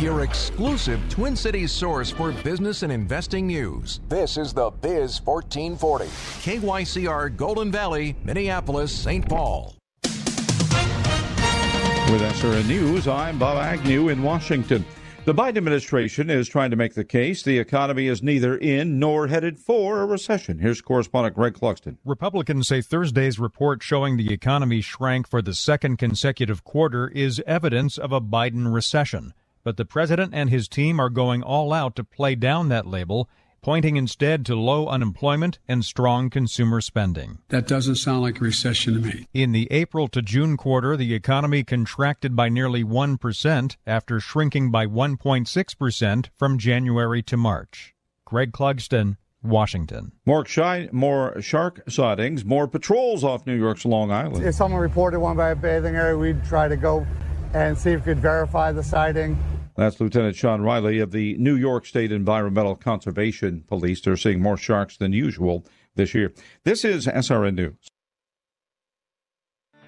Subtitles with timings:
[0.00, 4.00] Your exclusive Twin Cities source for business and investing news.
[4.08, 6.06] This is the Biz 1440.
[6.06, 9.28] KYCR Golden Valley, Minneapolis, St.
[9.28, 9.76] Paul.
[12.10, 14.84] With SRN News, I'm Bob Agnew in Washington.
[15.26, 19.28] The Biden administration is trying to make the case the economy is neither in nor
[19.28, 20.58] headed for a recession.
[20.58, 21.98] Here's correspondent Greg Clugston.
[22.04, 27.98] Republicans say Thursday's report showing the economy shrank for the second consecutive quarter is evidence
[27.98, 29.34] of a Biden recession.
[29.62, 33.28] But the president and his team are going all out to play down that label,
[33.62, 37.38] pointing instead to low unemployment and strong consumer spending.
[37.48, 39.28] That doesn't sound like a recession to me.
[39.34, 44.86] In the April to June quarter, the economy contracted by nearly 1% after shrinking by
[44.86, 47.94] 1.6% from January to March.
[48.24, 50.12] Greg Clugston, Washington.
[50.24, 54.44] More, shy, more shark sightings, more patrols off New York's Long Island.
[54.44, 57.06] If someone reported one by a bathing area, we'd try to go
[57.54, 59.38] and see if we could verify the sighting.
[59.76, 64.00] That's Lieutenant Sean Riley of the New York State Environmental Conservation Police.
[64.00, 66.32] They're seeing more sharks than usual this year.
[66.64, 67.88] This is SRN News.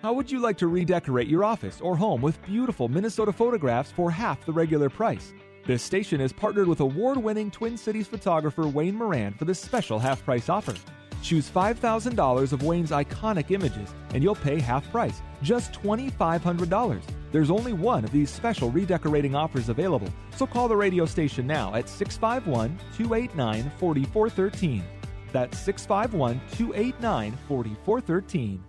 [0.02, 4.10] How would you like to redecorate your office or home with beautiful Minnesota photographs for
[4.10, 5.32] half the regular price?
[5.64, 10.00] This station is partnered with award winning Twin Cities photographer Wayne Moran for this special
[10.00, 10.74] half price offer.
[11.22, 17.00] Choose $5,000 of Wayne's iconic images and you'll pay half price, just $2,500.
[17.30, 21.74] There's only one of these special redecorating offers available, so call the radio station now
[21.74, 24.84] at 651 289 4413.
[25.32, 28.64] That's 651 289 4413.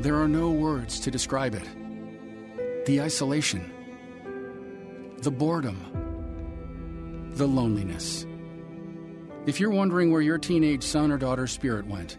[0.00, 2.86] There are no words to describe it.
[2.86, 3.70] The isolation,
[5.18, 5.76] the boredom,
[7.34, 8.24] the loneliness.
[9.46, 12.18] If you're wondering where your teenage son or daughter's spirit went,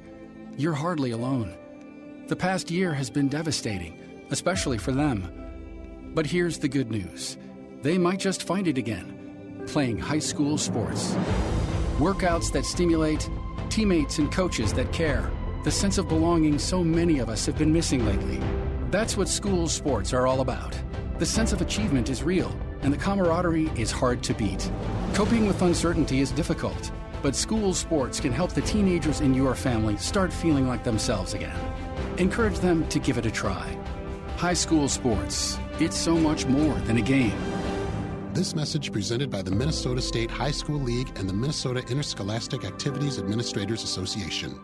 [0.57, 1.55] you're hardly alone.
[2.27, 6.11] The past year has been devastating, especially for them.
[6.15, 7.37] But here's the good news
[7.83, 11.13] they might just find it again, playing high school sports.
[11.97, 13.29] Workouts that stimulate,
[13.69, 15.31] teammates and coaches that care
[15.63, 18.39] the sense of belonging so many of us have been missing lately.
[18.89, 20.75] That's what school sports are all about.
[21.19, 24.71] The sense of achievement is real, and the camaraderie is hard to beat.
[25.13, 29.97] Coping with uncertainty is difficult, but school sports can help the teenagers in your family
[29.97, 31.57] start feeling like themselves again.
[32.17, 33.77] Encourage them to give it a try.
[34.37, 37.37] High school sports, it's so much more than a game.
[38.33, 43.19] This message presented by the Minnesota State High School League and the Minnesota Interscholastic Activities
[43.19, 44.59] Administrators Association.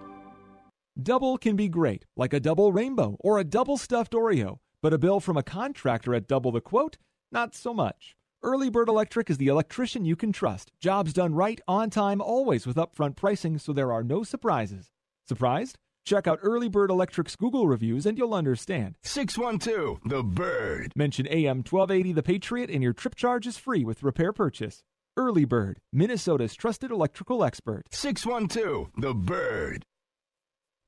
[1.01, 4.97] Double can be great, like a double rainbow or a double stuffed Oreo, but a
[4.97, 6.97] bill from a contractor at double the quote,
[7.31, 8.16] not so much.
[8.43, 10.71] Early Bird Electric is the electrician you can trust.
[10.79, 14.91] Jobs done right, on time, always with upfront pricing, so there are no surprises.
[15.27, 15.77] Surprised?
[16.05, 18.95] Check out Early Bird Electric's Google reviews and you'll understand.
[19.01, 20.93] 612 The Bird.
[20.95, 24.83] Mention AM 1280 The Patriot and your trip charge is free with repair purchase.
[25.17, 27.85] Early Bird, Minnesota's trusted electrical expert.
[27.91, 29.83] 612 The Bird.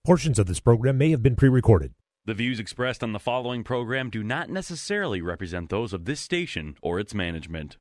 [0.06, 1.94] Portions of this program may have been pre recorded.
[2.25, 6.75] The views expressed on the following program do not necessarily represent those of this station
[6.81, 7.78] or its management.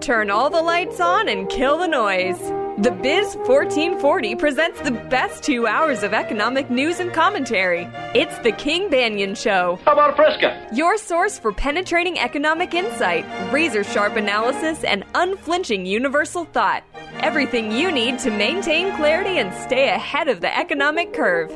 [0.00, 2.61] Turn all the lights on and kill the noise.
[2.78, 7.86] The Biz 1440 presents the best two hours of economic news and commentary.
[8.14, 9.78] It's the King Banaian Show.
[9.84, 10.68] How about a Fresca?
[10.72, 16.82] Your source for penetrating economic insight, razor sharp analysis, and unflinching universal thought.
[17.18, 21.50] Everything you need to maintain clarity and stay ahead of the economic curve.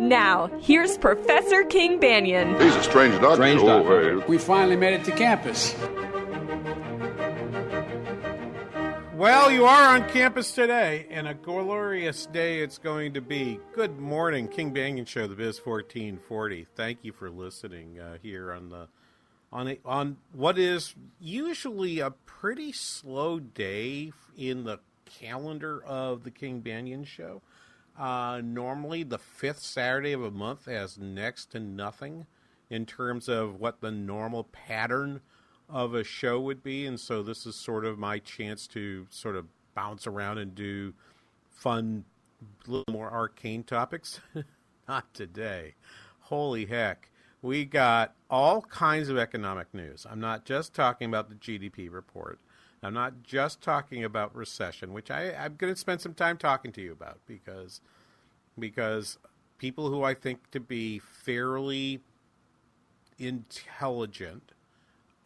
[0.00, 2.60] Now, here's Professor King Banaian.
[2.60, 3.36] He's a strange doctor.
[3.36, 4.20] Strange doctor.
[4.20, 5.74] Oh, we finally made it to campus.
[9.16, 13.58] Well, you are on campus today, and a glorious day it's going to be.
[13.72, 16.66] Good morning, King Banaian Show, the Biz 1440.
[16.76, 18.88] Thank you for listening uh, here on the
[19.50, 26.30] on a, on what is usually a pretty slow day in the calendar of the
[26.30, 27.40] King Banyan Show.
[27.98, 32.26] Uh, normally, the fifth Saturday of a month has next to nothing
[32.68, 35.22] in terms of what the normal pattern
[35.68, 39.36] of a show would be, and so this is sort of my chance to sort
[39.36, 40.94] of bounce around and do
[41.50, 42.04] fun
[42.66, 44.20] little more arcane topics.
[44.88, 45.74] Not today.
[46.20, 47.10] Holy heck.
[47.42, 50.06] We got all kinds of economic news.
[50.08, 52.40] I'm not just talking about the GDP report.
[52.82, 56.72] I'm not just talking about recession, which I, I'm going to spend some time talking
[56.72, 57.80] to you about because
[58.58, 59.18] because
[59.58, 62.00] people who I think to be fairly
[63.18, 64.52] intelligent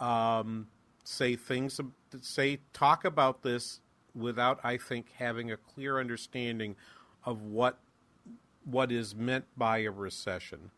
[0.00, 0.66] um,
[1.04, 1.80] say things
[2.20, 3.80] say talk about this
[4.14, 6.76] without I think having a clear understanding
[7.24, 7.78] of what
[8.64, 10.70] what is meant by a recession.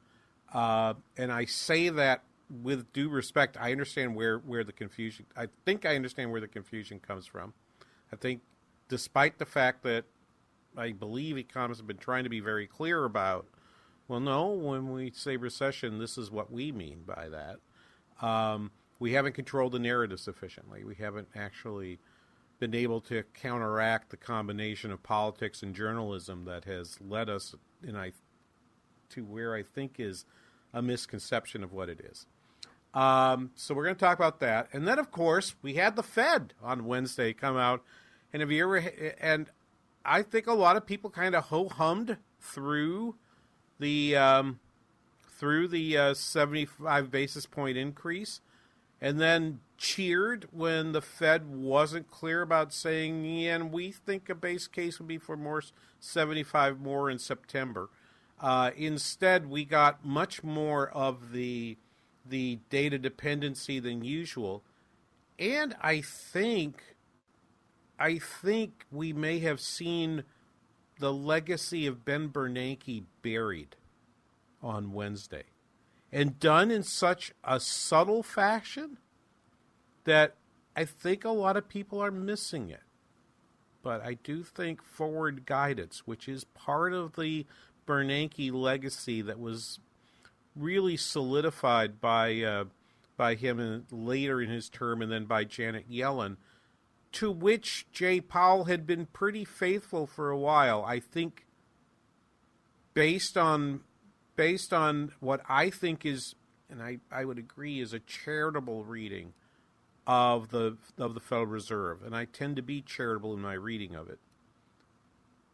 [0.52, 2.22] Uh, and I say that
[2.62, 3.56] with due respect.
[3.58, 5.26] I understand where, where the confusion.
[5.36, 7.54] I think I understand where the confusion comes from.
[8.12, 8.42] I think,
[8.88, 10.04] despite the fact that
[10.76, 13.46] I believe economists have been trying to be very clear about,
[14.06, 18.26] well, no, when we say recession, this is what we mean by that.
[18.26, 18.70] Um,
[19.02, 20.84] we haven't controlled the narrative sufficiently.
[20.84, 21.98] We haven't actually
[22.60, 27.96] been able to counteract the combination of politics and journalism that has led us in
[27.96, 28.12] I
[29.10, 30.24] to where I think is
[30.72, 32.26] a misconception of what it is.
[32.94, 36.04] Um, so we're going to talk about that, and then of course we had the
[36.04, 37.82] Fed on Wednesday come out,
[38.32, 38.76] and have you ever?
[39.20, 39.50] And
[40.04, 43.16] I think a lot of people kind of ho hummed through
[43.80, 44.60] the um,
[45.38, 48.40] through the uh, seventy five basis point increase
[49.02, 54.68] and then cheered when the Fed wasn't clear about saying, and we think a base
[54.68, 55.60] case would be for more
[55.98, 57.90] 75 more in September.
[58.40, 61.76] Uh, instead, we got much more of the
[62.24, 64.62] the data dependency than usual,
[65.36, 66.94] and I think
[67.98, 70.22] I think we may have seen
[71.00, 73.74] the legacy of Ben Bernanke buried
[74.62, 75.51] on Wednesday
[76.12, 78.98] and done in such a subtle fashion
[80.04, 80.34] that
[80.76, 82.82] I think a lot of people are missing it.
[83.82, 87.46] But I do think forward guidance, which is part of the
[87.86, 89.80] Bernanke legacy that was
[90.54, 92.64] really solidified by uh,
[93.16, 96.36] by him in, later in his term, and then by Janet Yellen,
[97.12, 100.84] to which Jay Powell had been pretty faithful for a while.
[100.84, 101.46] I think,
[102.94, 103.80] based on
[104.42, 106.34] based on what I think is,
[106.68, 109.34] and I, I would agree, is a charitable reading
[110.04, 113.94] of the of the Federal Reserve, and I tend to be charitable in my reading
[113.94, 114.18] of it.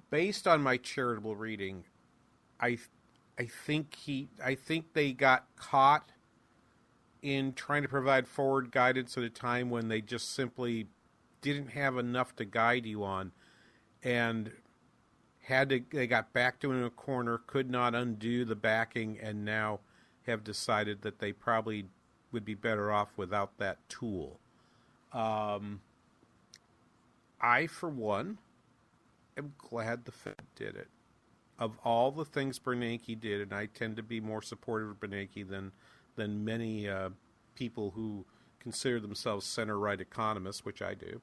[0.08, 1.84] Based on my charitable reading,
[2.58, 2.78] I
[3.38, 6.10] I think he I think they got caught
[7.20, 10.86] in trying to provide forward guidance at a time when they just simply
[11.42, 13.32] didn't have enough to guide you on
[14.02, 14.50] and
[15.48, 19.80] had to they got backed in a corner, could not undo the backing, and now
[20.26, 21.86] have decided that they probably
[22.32, 24.38] would be better off without that tool.
[25.12, 25.80] Um,
[27.40, 28.36] I, for one,
[29.38, 30.88] am glad the Fed did it.
[31.58, 35.48] Of all the things Bernanke did, and I tend to be more supportive of Bernanke
[35.48, 35.72] than
[36.14, 37.08] than many uh,
[37.54, 38.26] people who
[38.60, 41.20] consider themselves center right economists, which I do.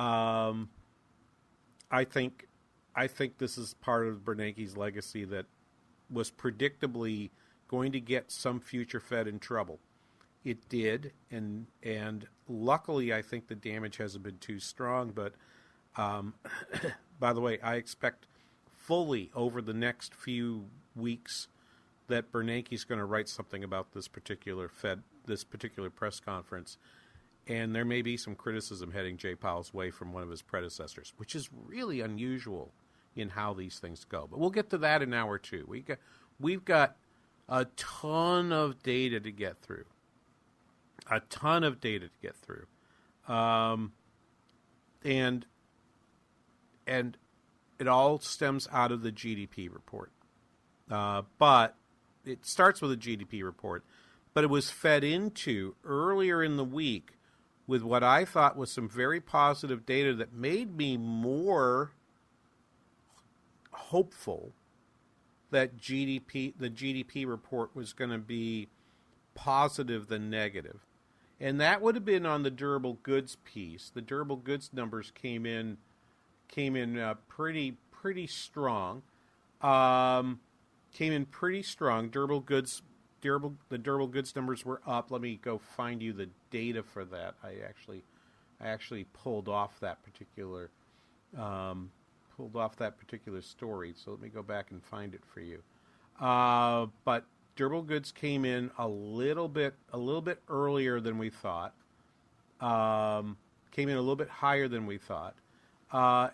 [0.00, 0.70] Um,
[1.90, 2.46] I think
[3.00, 5.46] I think this is part of Bernanke's legacy that
[6.10, 7.30] was predictably
[7.66, 9.78] going to get some future Fed in trouble.
[10.44, 15.12] It did, and and luckily, I think the damage hasn't been too strong.
[15.12, 15.32] But
[15.96, 16.34] um,
[17.18, 18.26] by the way, I expect
[18.70, 21.48] fully over the next few weeks
[22.08, 26.76] that Bernanke's going to write something about this particular Fed, this particular press conference,
[27.46, 31.14] and there may be some criticism heading Jay Powell's way from one of his predecessors,
[31.16, 32.74] which is really unusual
[33.16, 34.26] in how these things go.
[34.30, 35.64] But we'll get to that in an hour two.
[35.68, 35.98] We got,
[36.38, 36.96] we've got
[37.48, 39.84] a ton of data to get through.
[41.10, 42.66] A ton of data to get through.
[43.26, 43.92] Um,
[45.04, 45.46] and
[46.86, 47.16] and
[47.78, 50.12] it all stems out of the GDP report.
[50.90, 51.76] Uh, but
[52.24, 53.84] it starts with a GDP report,
[54.34, 57.12] but it was fed into earlier in the week
[57.66, 61.92] with what I thought was some very positive data that made me more
[63.88, 64.52] hopeful
[65.50, 68.68] that GDP the GDP report was going to be
[69.34, 70.86] positive than negative.
[71.40, 73.90] And that would have been on the durable goods piece.
[73.92, 75.78] The durable goods numbers came in
[76.48, 79.02] came in uh, pretty pretty strong.
[79.60, 80.40] Um,
[80.92, 82.10] came in pretty strong.
[82.10, 82.82] Durable goods
[83.20, 85.10] durable the durable goods numbers were up.
[85.10, 87.34] Let me go find you the data for that.
[87.42, 88.04] I actually
[88.60, 90.70] I actually pulled off that particular
[91.38, 91.90] um,
[92.40, 93.92] pulled off that particular story.
[93.94, 95.62] So let me go back and find it for you.
[96.18, 101.28] Uh, but durable goods came in a little bit a little bit earlier than we
[101.28, 101.74] thought.
[102.60, 103.36] Um,
[103.72, 105.34] came in a little bit higher than we thought.
[105.92, 106.28] Uh,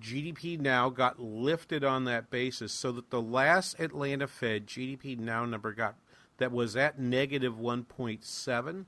[0.00, 5.44] GDP now got lifted on that basis so that the last Atlanta Fed GDP now
[5.44, 5.94] number got
[6.38, 8.84] that was at negative 1.7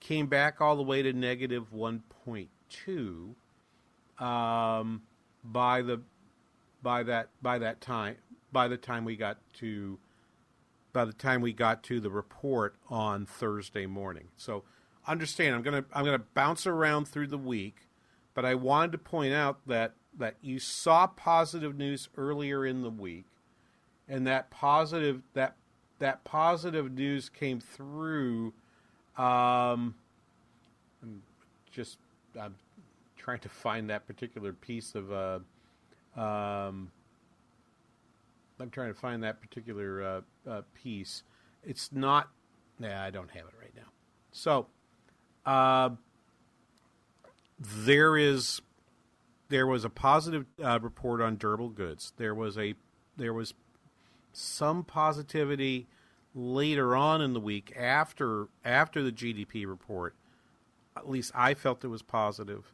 [0.00, 3.34] came back all the way to negative 1.2
[4.24, 5.02] um,
[5.44, 6.00] by the
[6.82, 8.16] by that by that time
[8.52, 9.98] by the time we got to
[10.92, 14.28] by the time we got to the report on Thursday morning.
[14.36, 14.64] So
[15.06, 17.88] understand I'm going to I'm going to bounce around through the week,
[18.34, 22.90] but I wanted to point out that that you saw positive news earlier in the
[22.90, 23.24] week
[24.08, 25.56] and that positive that
[25.98, 28.52] that positive news came through
[29.16, 29.94] um
[31.70, 31.98] just
[32.38, 32.54] I'm
[33.22, 35.38] trying to find that particular piece of uh
[36.20, 36.90] um
[38.62, 40.02] I'm trying to find that particular
[40.46, 41.24] uh, uh, piece.
[41.64, 42.30] It's not.
[42.78, 43.90] Nah, I don't have it right now.
[44.30, 44.68] So,
[45.44, 45.90] uh,
[47.58, 48.62] there is
[49.48, 52.12] there was a positive uh, report on durable goods.
[52.16, 52.74] There was a
[53.16, 53.54] there was
[54.32, 55.88] some positivity
[56.34, 60.14] later on in the week after after the GDP report.
[60.96, 62.72] At least I felt it was positive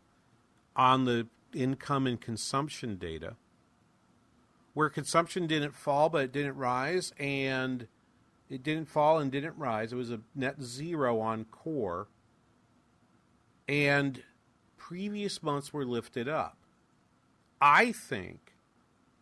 [0.78, 3.34] on the income and consumption data,
[4.72, 7.88] where consumption didn't fall but it didn't rise, and
[8.48, 9.92] it didn't fall and didn't rise.
[9.92, 12.06] It was a net zero on core,
[13.68, 14.22] and
[14.76, 16.56] previous months were lifted up.
[17.60, 18.54] I think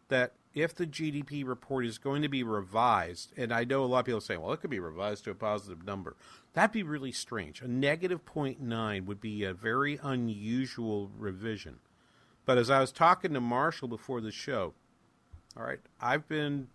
[0.09, 4.01] that if the GDP report is going to be revised, and I know a lot
[4.01, 6.17] of people saying, well, it could be revised to a positive number.
[6.55, 7.61] That'd be really strange.
[7.61, 11.81] A negative 0.9 would be a very unusual revision.
[12.47, 14.73] But as I was talking to Marshall before the show,
[15.59, 16.69] all right, I've been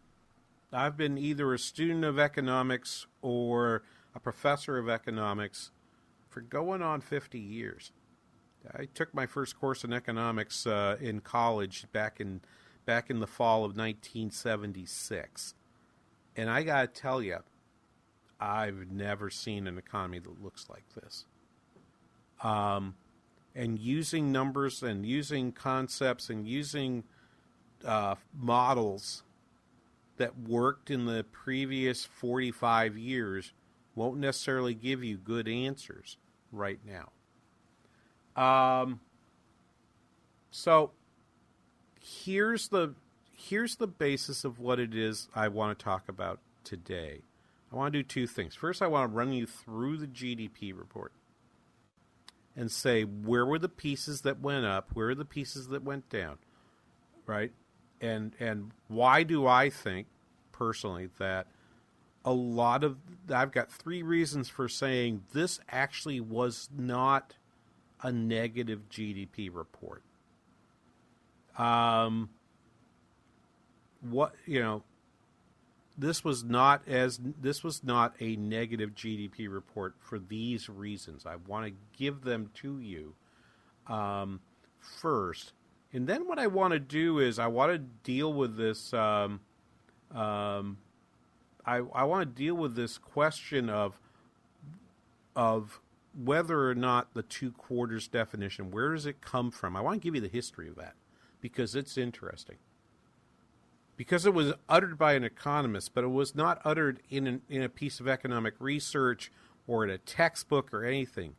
[0.72, 3.82] I've been either a student of economics or
[4.14, 5.72] a professor of economics
[6.30, 7.92] for going on 50 years.
[8.76, 12.42] I took my first course in economics uh, in college back in
[12.86, 15.54] back in the fall of 1976,
[16.36, 17.40] and I got to tell you,
[18.40, 21.26] I've never seen an economy that looks like this.
[22.44, 22.96] Um,
[23.54, 27.04] and using numbers and using concepts and using
[27.86, 29.24] uh, models
[30.18, 33.54] that worked in the previous 45 years
[33.96, 36.18] won't necessarily give you good answers
[36.52, 37.12] right now.
[38.36, 39.02] Um,
[40.50, 40.92] so
[42.02, 42.96] here's the
[43.32, 47.22] here's the basis of what it is I want to talk about today.
[47.72, 48.54] I want to do two things.
[48.54, 51.14] First, I want to run you through the GDP report
[52.56, 56.10] and say where were the pieces that went up, where are the pieces that went
[56.10, 56.38] down,
[57.26, 57.52] right?
[58.02, 60.08] And and why do I think
[60.52, 61.48] personally that
[62.26, 62.98] a lot of
[63.34, 67.36] I've got three reasons for saying this actually was not
[68.02, 70.04] a negative GDP report.
[71.62, 72.30] Um,
[74.02, 74.84] what you know,
[75.96, 81.26] this was not as this was not a negative GDP report for these reasons.
[81.28, 83.14] I want to give them to you
[83.88, 84.40] um,
[84.80, 85.54] first,
[85.94, 88.92] and then what I want to do is I want to deal with this.
[88.92, 89.42] Um,
[90.10, 90.80] um,
[91.64, 94.00] I I want to deal with this question of
[95.36, 95.80] of
[96.18, 99.78] whether or not the two quarters definition, where does it come from?
[99.78, 100.96] I want to give you the history of that
[101.42, 102.58] because it's interesting.
[103.98, 107.62] Because it was uttered by an economist, but it was not uttered in, an, in
[107.62, 109.32] a piece of economic research
[109.68, 111.36] or in a textbook or anything.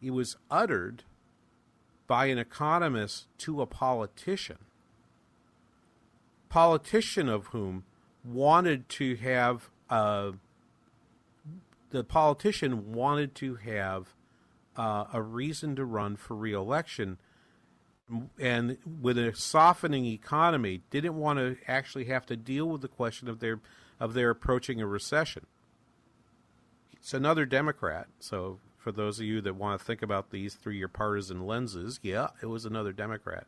[0.00, 1.04] It was uttered
[2.06, 4.58] by an economist to a politician.
[6.48, 7.84] Politician of whom
[8.24, 10.34] wanted to have a
[11.90, 14.16] the politician wanted to have
[14.76, 17.18] uh, a reason to run for reelection,
[18.38, 23.28] and with a softening economy, didn't want to actually have to deal with the question
[23.28, 23.60] of their
[24.00, 25.46] of their approaching a recession.
[26.92, 28.08] It's another Democrat.
[28.18, 32.00] So for those of you that want to think about these through your partisan lenses,
[32.02, 33.46] yeah, it was another Democrat.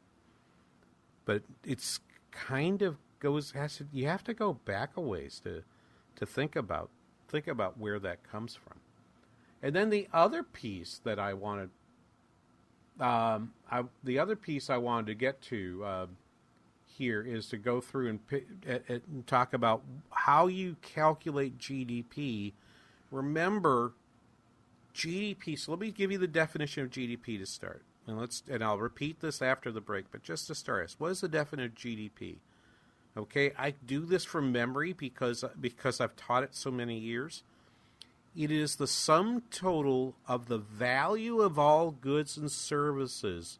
[1.24, 5.62] But it's kind of goes has to, you have to go back a ways to
[6.16, 6.90] to think about
[7.28, 8.80] think about where that comes from.
[9.62, 11.70] And then the other piece that I wanted,
[13.00, 16.06] um, I, the other piece I wanted to get to uh,
[16.86, 22.52] here is to go through and, and talk about how you calculate GDP.
[23.10, 23.92] Remember,
[24.94, 25.58] GDP.
[25.58, 28.78] So let me give you the definition of GDP to start, and let's and I'll
[28.78, 30.06] repeat this after the break.
[30.10, 32.36] But just to start us, what is the definition of GDP?
[33.16, 37.42] Okay, I do this from memory because because I've taught it so many years.
[38.36, 43.58] It is the sum total of the value of all goods and services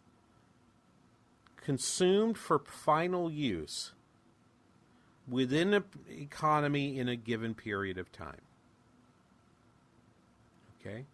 [1.56, 3.92] consumed for final use
[5.28, 8.42] within an economy in a given period of time.
[10.78, 11.06] Okay?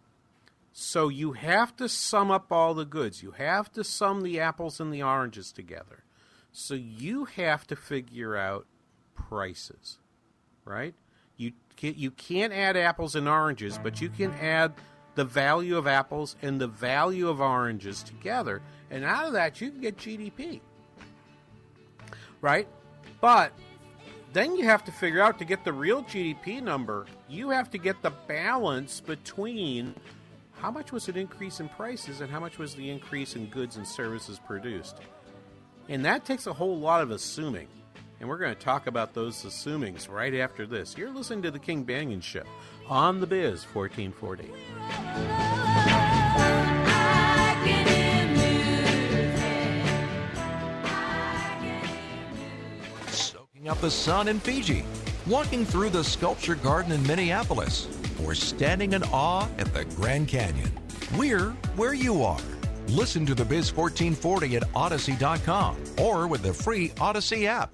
[0.73, 3.23] So you have to sum up all the goods.
[3.23, 6.03] You have to sum the apples and the oranges together.
[6.51, 8.67] So you have to figure out
[9.15, 9.99] prices,
[10.65, 10.95] right?
[11.37, 14.73] You you can't add apples and oranges, but you can add
[15.15, 19.71] the value of apples and the value of oranges together, and out of that you
[19.71, 20.61] can get GDP.
[22.41, 22.67] Right?
[23.21, 23.53] But
[24.33, 27.77] then you have to figure out to get the real GDP number, you have to
[27.77, 29.93] get the balance between
[30.59, 33.77] how much was an increase in prices and how much was the increase in goods
[33.77, 34.97] and services produced.
[35.89, 37.67] And that takes a whole lot of assuming.
[38.23, 40.97] And we're going to talk about those assumings right after this.
[40.97, 42.43] You're listening to The King Banaian Show
[42.87, 44.47] on The Biz 1440.
[53.11, 54.85] Soaking up the sun in Fiji,
[55.27, 57.89] walking through the sculpture garden in Minneapolis,
[58.23, 60.71] or standing in awe at the Grand Canyon.
[61.17, 62.39] We're where you are.
[62.87, 67.73] Listen to the Biz 1440 at Odyssey.com or with the free Odyssey app.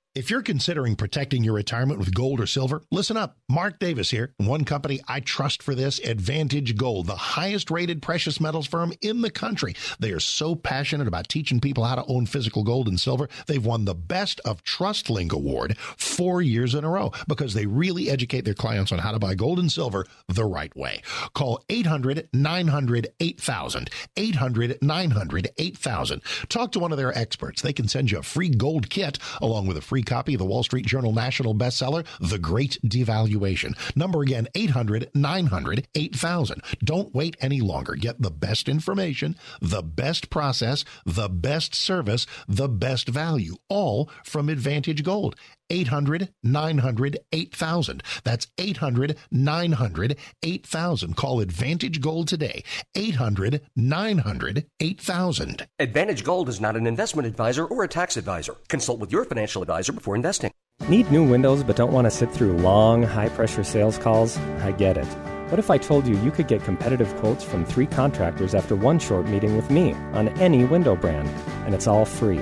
[0.13, 3.37] If you're considering protecting your retirement with gold or silver, listen up.
[3.47, 4.33] Mark Davis here.
[4.35, 9.21] One company I trust for this, Advantage Gold, the highest rated precious metals firm in
[9.21, 9.73] the country.
[9.99, 13.29] They are so passionate about teaching people how to own physical gold and silver.
[13.47, 18.09] They've won the Best of TrustLink Award four years in a row because they really
[18.09, 21.03] educate their clients on how to buy gold and silver the right way.
[21.33, 23.89] Call 800 900 8000.
[24.17, 26.21] 800 900 8000.
[26.49, 27.61] Talk to one of their experts.
[27.61, 30.45] They can send you a free gold kit along with a free copy of the
[30.45, 33.77] Wall Street Journal national bestseller, The Great Devaluation.
[33.95, 36.61] Number again, 800 900 8000.
[36.83, 37.95] Don't wait any longer.
[37.95, 44.49] Get the best information, the best process, the best service, the best value, all from
[44.49, 45.35] Advantage Gold.
[45.71, 48.03] 800 900 8000.
[48.23, 51.15] That's 800 900 8000.
[51.15, 52.63] Call Advantage Gold today.
[52.93, 55.67] 800 900 8000.
[55.79, 58.55] Advantage Gold is not an investment advisor or a tax advisor.
[58.67, 60.51] Consult with your financial advisor before investing.
[60.89, 64.37] Need new windows but don't want to sit through long, high pressure sales calls?
[64.37, 65.07] I get it.
[65.49, 68.99] What if I told you you could get competitive quotes from three contractors after one
[68.99, 71.29] short meeting with me on any window brand?
[71.65, 72.41] And it's all free.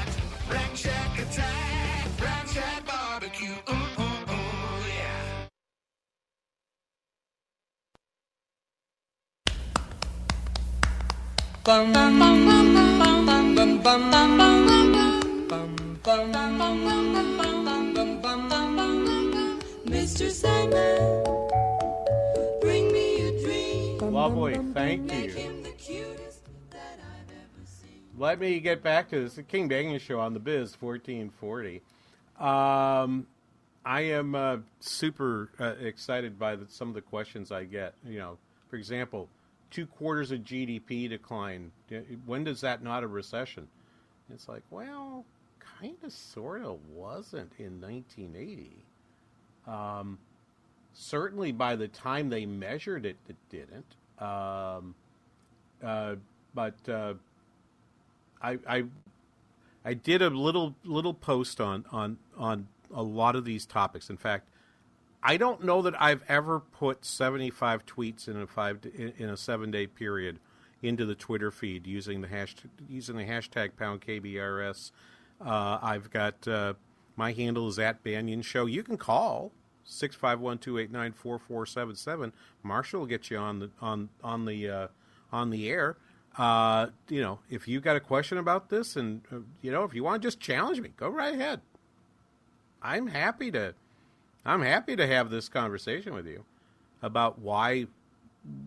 [19.85, 20.31] Mr.
[20.31, 21.23] Sandman,
[22.61, 23.99] bring me a dream.
[24.11, 25.31] Lovely, thank you.
[28.17, 29.35] Let me get back to this.
[29.35, 31.83] The King Banaian Show on the Biz 1440.
[32.39, 33.27] Um,
[33.85, 37.93] I am uh, super uh, excited by the, some of the questions I get.
[38.03, 39.29] You know, for example,
[39.71, 41.71] two quarters of GDP decline.
[42.25, 43.67] When does that not a recession?
[44.33, 45.25] It's like, well,
[45.59, 48.71] kind of, sort of wasn't in 1980.
[49.67, 50.19] Um,
[50.93, 53.95] certainly by the time they measured it, it didn't.
[54.19, 54.95] Um,
[55.83, 56.15] uh,
[56.53, 57.13] but uh,
[58.41, 58.83] I, I,
[59.83, 64.09] I did a little little post on on on a lot of these topics.
[64.09, 64.47] In fact,
[65.23, 69.71] I don't know that I've ever put 75 tweets in a five in a seven
[69.71, 70.39] day period
[70.81, 72.55] into the Twitter feed using the hash
[72.89, 74.91] using the hashtag pound KBRS.
[75.39, 76.73] Uh, I've got uh,
[77.15, 78.65] my handle is at Banaian Show.
[78.65, 79.51] You can call
[79.87, 82.31] 651-289-4477.
[82.63, 84.87] Marshall will get you on the on on the uh,
[85.31, 85.97] on the air.
[86.37, 89.93] Uh, you know, if you got a question about this, and uh, you know, if
[89.93, 91.61] you want to just challenge me, go right ahead.
[92.81, 93.75] I'm happy to
[94.45, 96.45] I'm happy to have this conversation with you
[97.01, 97.87] about why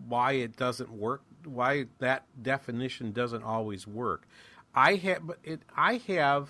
[0.07, 4.27] why it doesn't work, why that definition doesn't always work.
[4.73, 6.49] I have it, I have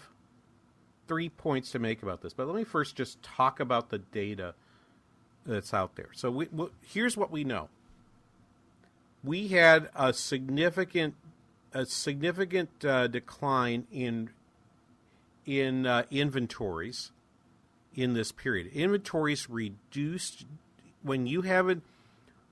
[1.07, 4.53] three points to make about this, but let me first just talk about the data
[5.45, 6.09] that's out there.
[6.13, 7.69] So we, we, here's what we know.
[9.23, 11.15] We had a significant
[11.73, 14.29] a significant uh, decline in
[15.45, 17.11] in uh, inventories
[17.95, 18.67] in this period.
[18.73, 20.45] Inventories reduced
[21.01, 21.81] when you have it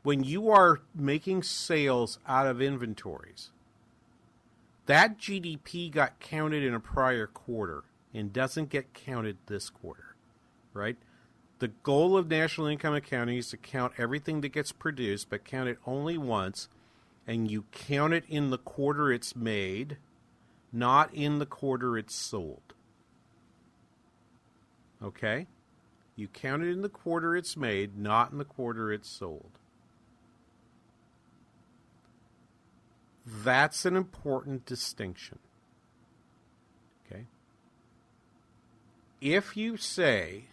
[0.03, 3.51] when you are making sales out of inventories.
[4.85, 10.15] That GDP got counted in a prior quarter and doesn't get counted this quarter,
[10.73, 10.97] right?
[11.59, 15.69] The goal of national income accounting is to count everything that gets produced, but count
[15.69, 16.67] it only once,
[17.25, 19.95] and you count it in the quarter it's made,
[20.73, 22.72] not in the quarter it's sold.
[25.03, 25.47] Okay?
[26.15, 29.51] You count it in the quarter it's made, not in the quarter it's sold.
[33.25, 35.39] That's an important distinction.
[37.05, 37.25] Okay?
[39.21, 40.45] If you say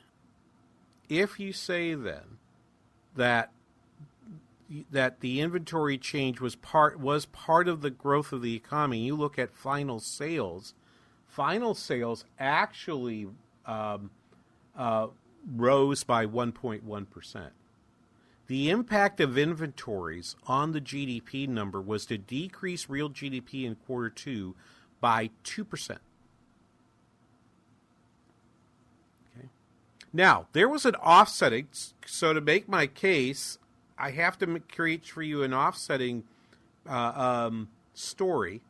[1.11, 2.39] if you say then
[3.17, 3.51] that
[4.93, 9.17] that the inventory change was part was part of the growth of the economy, you
[9.17, 10.75] look at final sales.
[11.27, 13.27] Final sales actually
[13.67, 14.11] um,
[14.77, 15.09] uh,
[15.55, 17.53] rose by 1.1 percent.
[18.47, 24.11] The impact of inventories on the GDP number was to decrease real GDP in quarter
[24.11, 24.57] two
[25.01, 26.01] by two percent.
[29.37, 29.49] Okay.
[30.13, 31.69] Now, there was an offsetting.
[32.05, 33.59] So, to make my case,
[33.97, 36.25] I have to create for you an offsetting
[36.89, 37.13] uh,
[37.47, 38.63] um, story.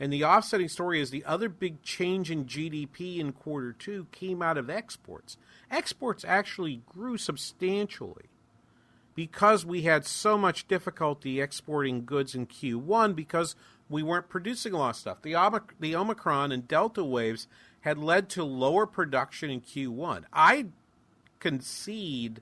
[0.00, 4.42] And the offsetting story is the other big change in GDP in quarter two came
[4.42, 5.36] out of exports.
[5.70, 8.24] Exports actually grew substantially
[9.14, 13.54] because we had so much difficulty exporting goods in Q1 because
[13.88, 15.22] we weren't producing a lot of stuff.
[15.22, 17.46] The, Omic- the Omicron and Delta waves
[17.82, 20.24] had led to lower production in Q1.
[20.32, 20.66] I
[21.38, 22.40] concede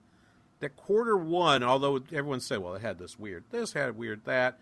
[0.60, 4.58] that quarter one, although everyone said, well, it had this weird, this had weird, that,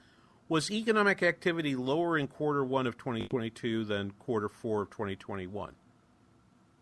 [0.51, 5.73] was economic activity lower in quarter one of 2022 than quarter four of 2021?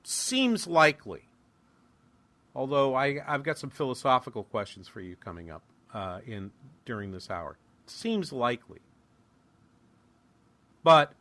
[0.03, 1.21] Seems likely.
[2.57, 5.63] Although I, I've got some philosophical questions for you coming up
[5.95, 6.51] uh, in
[6.85, 7.57] during this hour.
[7.87, 8.81] Seems likely.
[10.83, 11.13] But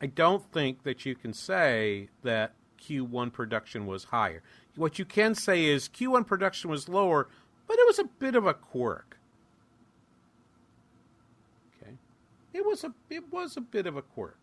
[0.00, 4.42] I don't think that you can say that Q1 production was higher.
[4.76, 7.28] What you can say is Q1 production was lower,
[7.66, 9.16] but it was a bit of a quirk.
[11.82, 11.94] Okay,
[12.54, 14.38] it was a it was a bit of a quirk.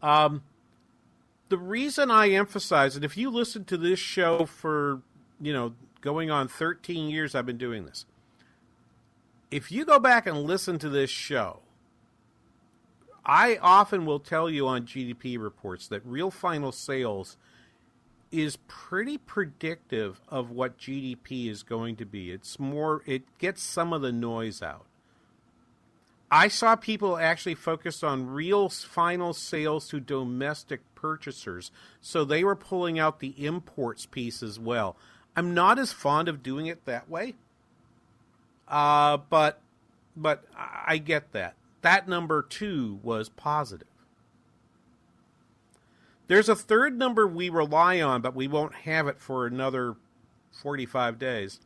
[0.00, 0.42] Um,
[1.48, 5.02] the reason I emphasize it, if you listen to this show for
[5.40, 8.06] you know going on 13 years, I've been doing this.
[9.50, 11.60] If you go back and listen to this show,
[13.24, 17.36] I often will tell you on GDP reports that real final sales
[18.30, 22.30] is pretty predictive of what GDP is going to be.
[22.30, 24.87] It's more, it gets some of the noise out.
[26.30, 32.56] I saw people actually focused on real final sales to domestic purchasers, so they were
[32.56, 34.96] pulling out the imports piece as well.
[35.34, 37.36] I'm not as fond of doing it that way,
[38.66, 39.60] uh, but
[40.16, 41.54] but I get that.
[41.80, 43.88] That number two was positive.
[46.26, 49.96] There's a third number we rely on, but we won't have it for another
[50.52, 51.60] 45 days,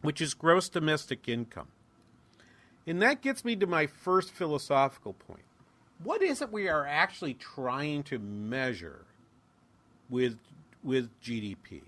[0.00, 1.68] which is gross domestic income.
[2.86, 5.42] And that gets me to my first philosophical point.
[6.02, 9.04] What is it we are actually trying to measure
[10.08, 10.38] with
[10.84, 11.82] with GDP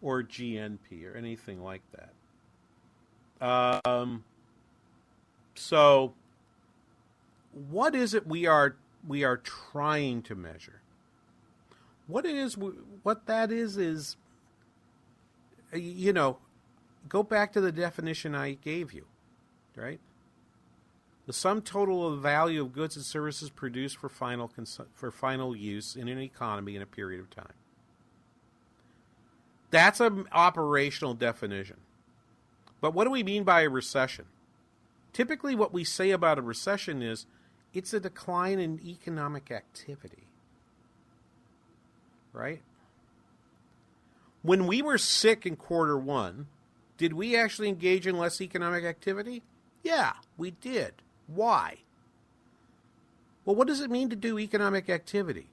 [0.00, 3.84] or GNP or anything like that?
[3.84, 4.24] Um,
[5.54, 6.14] so,
[7.68, 8.76] what is it we are
[9.06, 10.82] we are trying to measure?
[12.06, 12.56] what it is
[13.02, 14.16] what that is is
[15.72, 16.38] you know
[17.08, 19.06] go back to the definition i gave you
[19.76, 20.00] right
[21.32, 24.50] the sum total of the value of goods and services produced for final
[24.92, 27.54] for final use in an economy in a period of time.
[29.70, 31.78] That's an operational definition.
[32.82, 34.26] But what do we mean by a recession?
[35.14, 37.24] Typically, what we say about a recession is
[37.72, 40.26] it's a decline in economic activity.
[42.34, 42.60] Right?
[44.42, 46.48] When we were sick in quarter one,
[46.98, 49.42] did we actually engage in less economic activity?
[49.82, 50.92] Yeah, we did.
[51.26, 51.78] Why?
[53.44, 55.48] Well, what does it mean to do economic activity?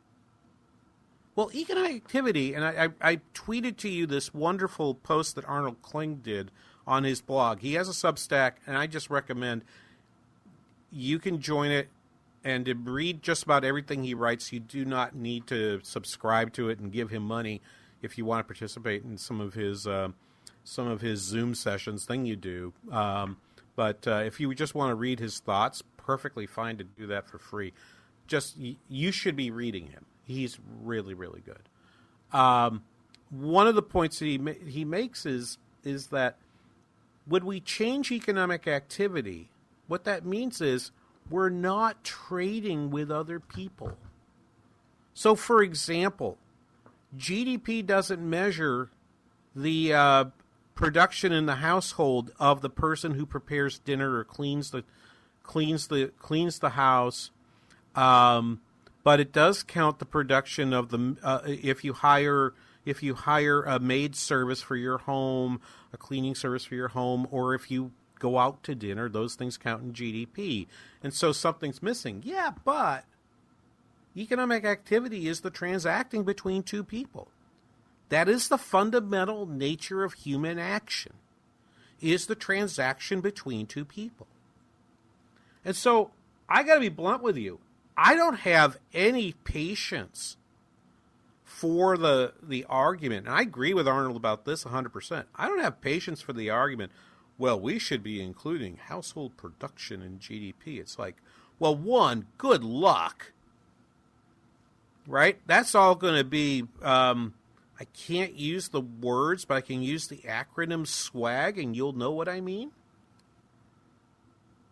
[1.36, 5.82] Well, economic activity, and I, I, I tweeted to you this wonderful post that Arnold
[5.82, 6.52] Kling did
[6.86, 7.60] on his blog.
[7.60, 9.64] He has a Substack, and I just recommend
[10.92, 11.88] you can join it
[12.44, 14.52] and to read just about everything he writes.
[14.52, 17.62] You do not need to subscribe to it and give him money
[18.02, 20.10] if you want to participate in some of his uh,
[20.64, 22.06] some of his Zoom sessions.
[22.06, 23.38] Thing you do, um,
[23.80, 27.26] but uh, if you just want to read his thoughts, perfectly fine to do that
[27.30, 27.72] for free.
[28.28, 30.04] Just you should be reading him.
[30.26, 32.38] He's really really good.
[32.38, 32.84] Um,
[33.30, 36.36] one of the points that he ma- he makes is is that
[37.26, 39.50] when we change economic activity,
[39.88, 40.92] what that means is
[41.30, 43.96] we're not trading with other people.
[45.13, 46.38] So, for example,
[47.18, 48.89] GDP doesn't measure
[49.56, 50.26] the uh,
[50.80, 54.86] production in the household of the person who prepares dinner or cleans the
[55.44, 57.32] cleans the cleans the house,
[57.96, 58.62] um,
[59.04, 62.54] but it does count the production of the uh, if you hire
[62.86, 65.60] if you hire a maid service for your home,
[65.92, 69.58] a cleaning service for your home, or if you go out to dinner, those things
[69.58, 70.68] count in GDP.
[71.04, 72.24] And so something's missing.
[72.26, 73.04] Yeah, but
[74.15, 77.28] economic activity is the transacting between two people.
[78.10, 81.13] That is the fundamental nature of human action.
[82.02, 84.28] Is the transaction between two people.
[85.65, 86.12] And so
[86.48, 87.60] I got to be blunt with you.
[87.98, 90.38] I don't have any patience
[91.43, 93.28] for the the argument.
[93.28, 95.26] And I agree with Arnold about this 100%.
[95.36, 96.93] I don't have patience for the argument,
[97.39, 100.80] well, we should be including household production in GDP.
[100.80, 101.15] It's like,
[101.58, 103.32] well, one, good luck.
[105.08, 105.39] Right?
[105.48, 107.34] That's all going to be um,
[107.80, 112.12] I can't use the words, but I can use the acronym SWAG and you'll know
[112.12, 112.72] what I mean.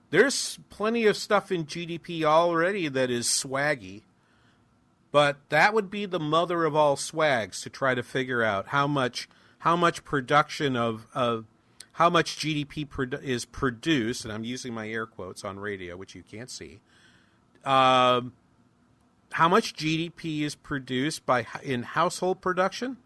[0.09, 4.03] There's plenty of stuff in GDP already that is swaggy.
[5.11, 8.87] But that would be the mother of all swags to try to figure out how
[8.87, 11.45] much how much production of, of
[11.93, 16.13] how much GDP produ- is produced, and I'm using my air quotes on radio, which
[16.13, 16.79] you can't see.
[17.65, 18.33] Um,
[19.33, 22.97] how much GDP is produced by in household production?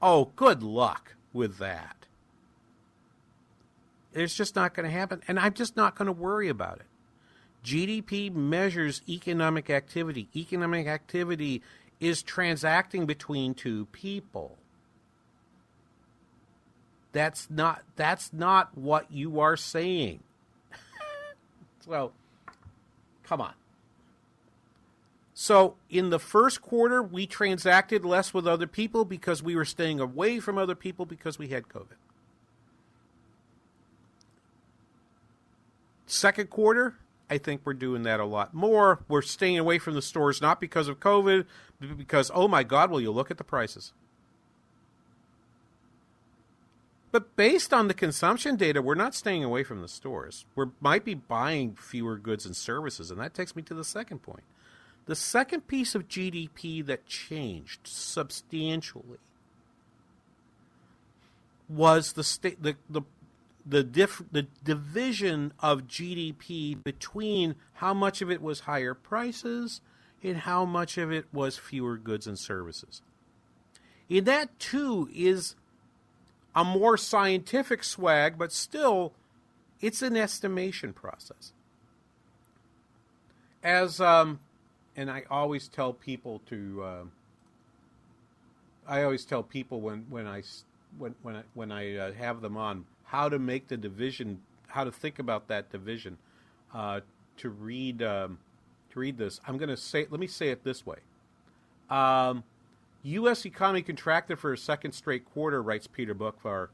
[0.00, 1.96] Oh, good luck with that.
[4.12, 6.86] It's just not going to happen, and I'm just not going to worry about it.
[7.64, 10.28] GDP measures economic activity.
[10.34, 11.62] Economic activity
[12.00, 14.56] is transacting between two people.
[17.12, 20.20] That's not that's not what you are saying.
[21.84, 22.12] so
[23.24, 23.52] come on.
[25.42, 29.98] So in the first quarter we transacted less with other people because we were staying
[29.98, 31.96] away from other people because we had COVID.
[36.04, 36.96] Second quarter,
[37.30, 39.00] I think we're doing that a lot more.
[39.08, 41.46] We're staying away from the stores not because of COVID,
[41.80, 43.94] but because, oh my God, will you look at the prices?
[47.12, 50.44] But based on the consumption data, we're not staying away from the stores.
[50.54, 53.10] We might be buying fewer goods and services.
[53.10, 54.44] And that takes me to the second point.
[55.06, 59.18] The second piece of GDP that changed substantially
[61.68, 63.02] was the state the the
[63.66, 69.80] the diff, the division of GDP between how much of it was higher prices
[70.22, 73.02] and how much of it was fewer goods and services.
[74.08, 75.54] And that too is
[76.54, 79.12] a more scientific swag, but still,
[79.80, 81.52] it's an estimation process.
[83.62, 84.40] As um,
[85.00, 87.04] and I always tell people to, uh,
[88.86, 90.42] I always tell people when when I
[90.98, 94.84] when when I, when I uh, have them on how to make the division, how
[94.84, 96.18] to think about that division,
[96.74, 97.00] uh,
[97.38, 98.40] to read um,
[98.90, 99.40] to read this.
[99.48, 100.98] I'm going to say, let me say it this way.
[101.88, 102.44] Um,
[103.02, 103.46] U.S.
[103.46, 106.68] economy contracted for a second straight quarter, writes Peter Boockvar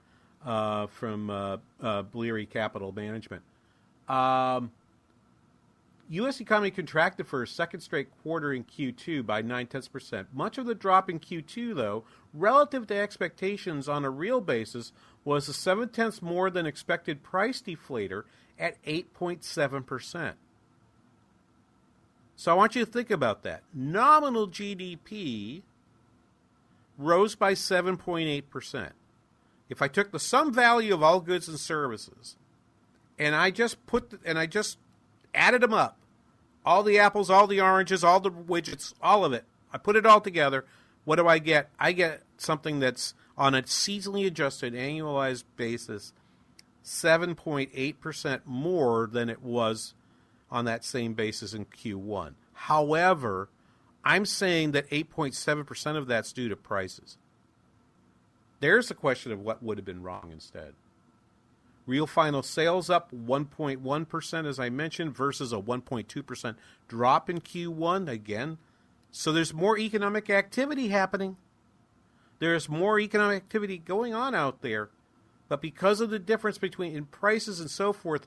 [0.45, 3.43] uh, from uh, uh, Bleakley Capital Management.
[4.09, 4.73] Um,
[6.09, 6.41] U.S.
[6.41, 10.29] economy contracted for a second straight quarter in Q2 by 9 tenths percent.
[10.33, 14.93] Much of the drop in Q2, though, relative to expectations on a real basis,
[15.25, 18.23] was a 7 tenths more than expected price deflator
[18.59, 20.35] at 8.7%.
[22.37, 23.63] So I want you to think about that.
[23.75, 25.63] Nominal GDP
[26.99, 28.91] rose by 7.8%.
[29.69, 32.37] If I took the sum value of all goods and services
[33.19, 34.79] and I just put and I just
[35.37, 35.97] added them up,
[36.65, 40.07] all the apples, all the oranges, all the widgets, all of it, I put it
[40.07, 40.65] all together,
[41.05, 41.71] what do I get?
[41.79, 46.13] I get something that's on a seasonally adjusted annualized basis
[46.85, 49.95] 7.8% more than it was
[50.51, 52.35] on that same basis in Q1.
[52.53, 53.49] However,
[54.05, 57.19] I'm saying that 8.7% of that's due to prices.
[58.61, 60.75] There's the question of what would have been wrong instead.
[61.87, 66.57] Real final sales up 1.1%, as I mentioned, versus a 1.2%
[66.89, 68.09] drop in Q1.
[68.09, 68.59] Again,
[69.13, 71.37] so there's more economic activity happening.
[72.39, 74.91] There's more economic activity going on out there.
[75.49, 78.27] But because of the difference between in prices and so forth,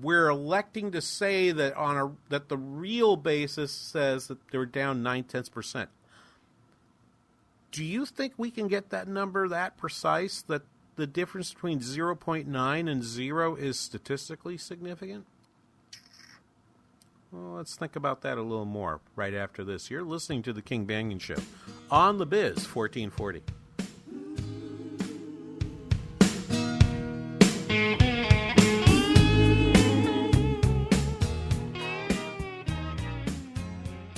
[0.00, 5.02] we're electing to say that on a that the real basis says that they're down
[5.02, 5.90] nine tenths percent.
[7.70, 10.62] Do you think we can get that number that precise that
[10.96, 15.26] the difference between 0.9 and 0 is statistically significant?
[17.32, 19.90] Well, let's think about that a little more right after this.
[19.90, 21.36] You're listening to the King Banaian Show
[21.90, 23.42] on the Biz 1440.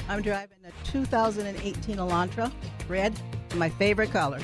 [0.09, 2.53] I'm driving a 2018 Elantra,
[2.89, 3.19] red,
[3.55, 4.41] my favorite color.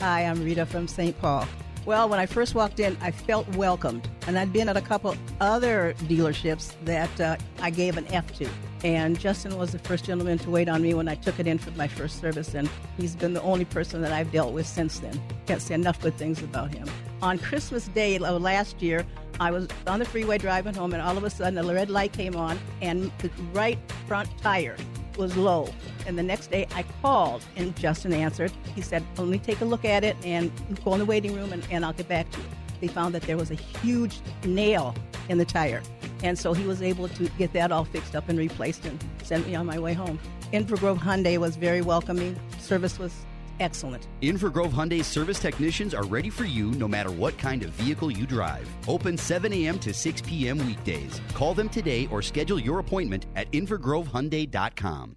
[0.00, 1.18] Hi, I'm Rita from St.
[1.20, 1.46] Paul.
[1.86, 5.14] Well, when I first walked in, I felt welcomed, and I'd been at a couple
[5.40, 8.48] other dealerships that uh, I gave an F to.
[8.82, 11.58] And Justin was the first gentleman to wait on me when I took it in
[11.58, 12.68] for my first service, and
[12.98, 15.22] he's been the only person that I've dealt with since then.
[15.46, 16.88] Can't say enough good things about him.
[17.22, 19.06] On Christmas Day of last year,
[19.38, 22.12] I was on the freeway driving home, and all of a sudden, the red light
[22.12, 24.76] came on, and the right front tire
[25.16, 25.68] was low.
[26.06, 28.52] And the next day I called and Justin answered.
[28.74, 30.52] He said, me take a look at it and
[30.84, 32.46] go in the waiting room and, and I'll get back to you.
[32.80, 34.94] They found that there was a huge nail
[35.28, 35.82] in the tire.
[36.22, 39.46] And so he was able to get that all fixed up and replaced and sent
[39.46, 40.18] me on my way home.
[40.52, 42.38] Inver Grove Hyundai was very welcoming.
[42.58, 43.12] Service was
[43.60, 44.08] excellent.
[44.22, 48.10] Inver Grove Hyundai service technicians are ready for you no matter what kind of vehicle
[48.10, 48.68] you drive.
[48.88, 49.78] Open 7 a.m.
[49.80, 50.64] to 6 p.m.
[50.64, 51.20] weekdays.
[51.34, 55.16] Call them today or schedule your appointment at invergrovehyundai.com.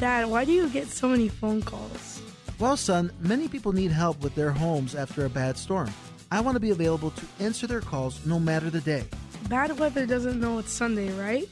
[0.00, 2.22] Dad, why do you get so many phone calls?
[2.58, 5.90] Well, son, many people need help with their homes after a bad storm.
[6.32, 9.04] I want to be available to answer their calls no matter the day.
[9.50, 11.46] Bad weather doesn't know it's Sunday, right?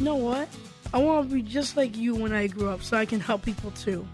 [0.00, 0.48] You know what?
[0.92, 3.42] I want to be just like you when I grow up so I can help
[3.42, 4.04] people too.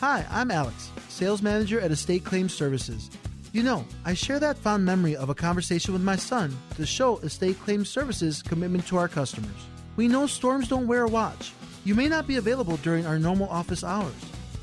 [0.00, 3.10] Hi, I'm Alex, sales manager at Estate Claims Services.
[3.52, 7.18] You know, I share that fond memory of a conversation with my son to show
[7.18, 9.66] Estate Claims Services' commitment to our customers.
[9.96, 11.52] We know storms don't wear a watch.
[11.86, 14.12] You may not be available during our normal office hours,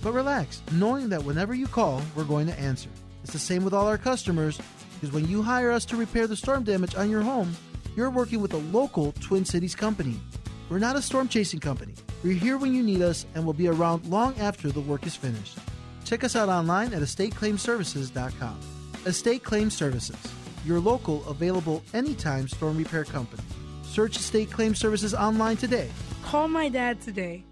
[0.01, 2.89] but relax, knowing that whenever you call, we're going to answer.
[3.23, 4.59] It's the same with all our customers,
[4.95, 7.55] because when you hire us to repair the storm damage on your home,
[7.95, 10.19] you're working with a local Twin Cities company.
[10.67, 11.93] We're not a storm chasing company.
[12.25, 15.15] We're here when you need us and will be around long after the work is
[15.15, 15.57] finished.
[16.03, 18.59] Check us out online at estateclaimservices.com.
[19.05, 20.17] Estate Claim Services,
[20.65, 23.43] your local, available anytime storm repair company.
[23.83, 25.89] Search Estate Claim Services online today.
[26.23, 27.43] Call my dad today.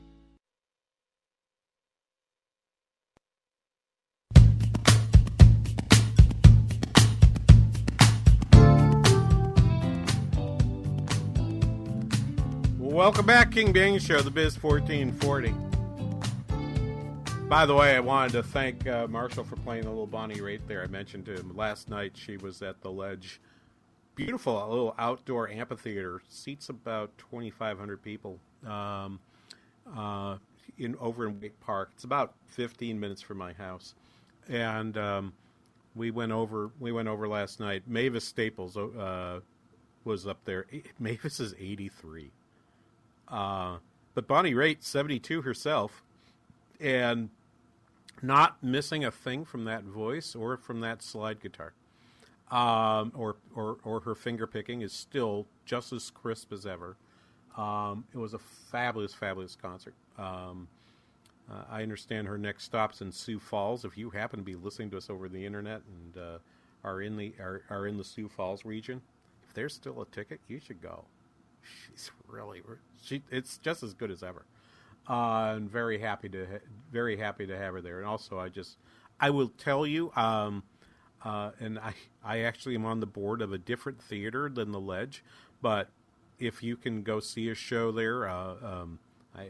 [12.80, 15.54] Welcome back, King Banaian Show, the Biz 1440.
[17.48, 20.62] By the way, I wanted to thank uh, Marshall for playing the little Bonnie Raitt
[20.68, 20.82] there.
[20.84, 23.40] I mentioned to him last night she was at the Ledge
[24.16, 26.22] beautiful little outdoor amphitheater.
[26.30, 28.40] Seats about 2,500 people.
[28.66, 29.20] Um,
[29.98, 30.38] uh,
[30.78, 31.92] in over in Waite Park.
[31.96, 33.94] It's about 15 minutes from my house,
[34.50, 35.34] and um,
[35.96, 36.72] we went over.
[36.80, 37.84] We went over last night.
[37.88, 39.40] Mavis Staples uh,
[40.04, 40.66] was up there.
[41.00, 42.32] Mavis is 83,
[43.28, 43.78] uh,
[44.14, 46.04] but Bonnie Raitt 72 herself,
[46.80, 47.30] and
[48.22, 51.74] not missing a thing from that voice or from that slide guitar.
[52.52, 56.98] Um, or, or, or her finger picking is still just as crisp as ever.
[57.58, 59.94] Um, it was a fabulous, fabulous concert.
[60.18, 60.68] Um,
[61.52, 63.84] uh, I understand her next stop's in Sioux Falls.
[63.84, 66.38] If you happen to be listening to us over the internet and uh,
[66.84, 69.02] are in the are, are in the Sioux Falls region,
[69.48, 71.04] if there's still a ticket, you should go.
[71.62, 72.62] She's really
[73.04, 73.22] she.
[73.30, 74.46] It's just as good as ever.
[75.10, 77.98] Uh, and very happy to ha- very happy to have her there.
[77.98, 78.78] And also, I just
[79.20, 80.64] I will tell you, um,
[81.26, 81.94] uh, and I
[82.24, 85.24] I actually am on the board of a different theater than the Ledge,
[85.62, 85.90] but
[86.42, 89.00] if you can go see a show there, uh, um,
[89.36, 89.42] I,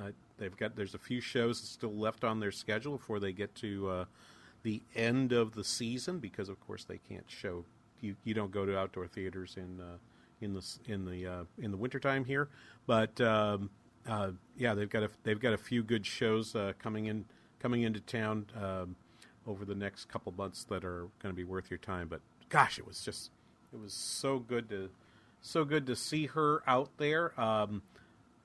[0.00, 3.54] I, they've got there's a few shows still left on their schedule before they get
[3.56, 4.04] to uh,
[4.62, 7.64] the end of the season because of course they can't show
[8.00, 9.98] you you don't go to outdoor theaters in uh,
[10.40, 12.48] in the in the uh, in the wintertime here.
[12.86, 13.70] But um,
[14.08, 17.26] uh, yeah they've got a they've got a few good shows uh, coming in
[17.60, 18.96] coming into town um,
[19.46, 22.08] over the next couple months that are going to be worth your time.
[22.08, 23.30] But gosh it was just
[23.72, 24.88] it was so good to
[25.40, 27.82] so good to see her out there um,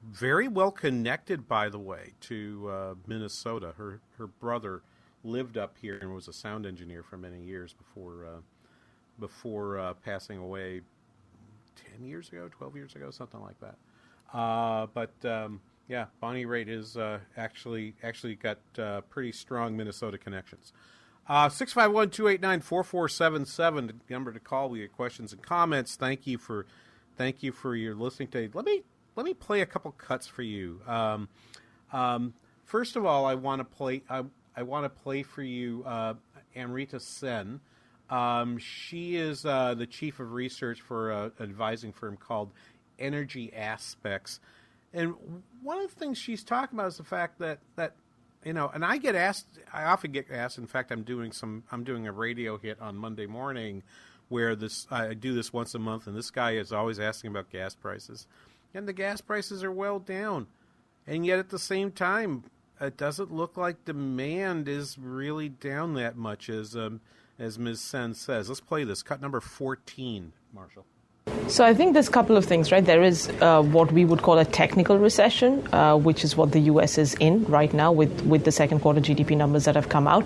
[0.03, 3.73] very well connected, by the way, to uh, Minnesota.
[3.77, 4.81] Her her brother
[5.23, 8.41] lived up here and was a sound engineer for many years before uh,
[9.19, 10.81] before uh, passing away
[11.75, 13.77] ten years ago, twelve years ago, something like that.
[14.37, 20.17] Uh, but um, yeah, Bonnie Raitt is uh, actually actually got uh, pretty strong Minnesota
[20.17, 20.73] connections.
[21.49, 24.69] Six five one two eight nine four four seven seven number to call.
[24.69, 25.95] We get questions and comments.
[25.95, 26.65] Thank you for
[27.17, 28.49] thank you for your listening today.
[28.53, 28.83] Let me
[29.15, 30.81] let me play a couple cuts for you.
[30.87, 31.29] Um,
[31.91, 32.33] um,
[32.65, 34.03] first of all, I want to play.
[34.09, 34.23] I,
[34.55, 36.15] I want to play for you uh,
[36.55, 37.61] Amrita Sen.
[38.09, 42.51] Um, she is uh, the chief of research for an advising firm called
[42.99, 44.39] Energy Aspects,
[44.93, 45.15] and
[45.61, 47.95] one of the things she's talking about is the fact that that
[48.45, 49.47] you know, and I get asked.
[49.71, 50.57] I often get asked.
[50.57, 51.63] In fact, I'm doing some.
[51.71, 53.83] I'm doing a radio hit on Monday morning,
[54.29, 57.49] where this I do this once a month, and this guy is always asking about
[57.49, 58.27] gas prices
[58.73, 60.47] and the gas prices are well down.
[61.05, 62.43] And yet at the same time,
[62.81, 67.01] it doesn't look like demand is really down that much as um,
[67.37, 67.81] as Ms.
[67.81, 68.49] Sen says.
[68.49, 70.85] Let's play this cut number 14, Marshall.
[71.47, 72.83] So I think there's a couple of things, right?
[72.83, 76.59] There is uh, what we would call a technical recession, uh, which is what the
[76.61, 76.97] U.S.
[76.97, 80.25] is in right now with, with the second quarter GDP numbers that have come out.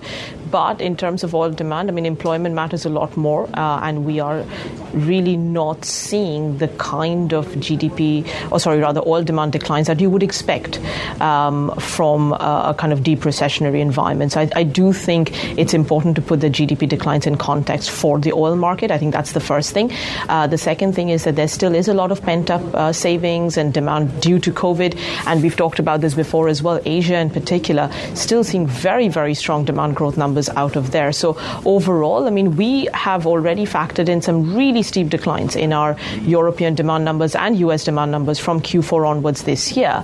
[0.51, 4.05] But in terms of oil demand, I mean, employment matters a lot more, uh, and
[4.05, 4.45] we are
[4.93, 10.09] really not seeing the kind of GDP, or sorry, rather oil demand declines that you
[10.09, 10.79] would expect
[11.19, 14.31] um, from a kind of deep recessionary environment.
[14.33, 18.19] So I, I do think it's important to put the GDP declines in context for
[18.19, 18.91] the oil market.
[18.91, 19.91] I think that's the first thing.
[20.29, 22.91] Uh, the second thing is that there still is a lot of pent up uh,
[22.91, 24.97] savings and demand due to COVID.
[25.25, 26.79] And we've talked about this before as well.
[26.85, 31.11] Asia, in particular, still seeing very, very strong demand growth numbers out of there.
[31.11, 35.97] So, overall, I mean, we have already factored in some really steep declines in our
[36.21, 40.03] European demand numbers and US demand numbers from Q4 onwards this year.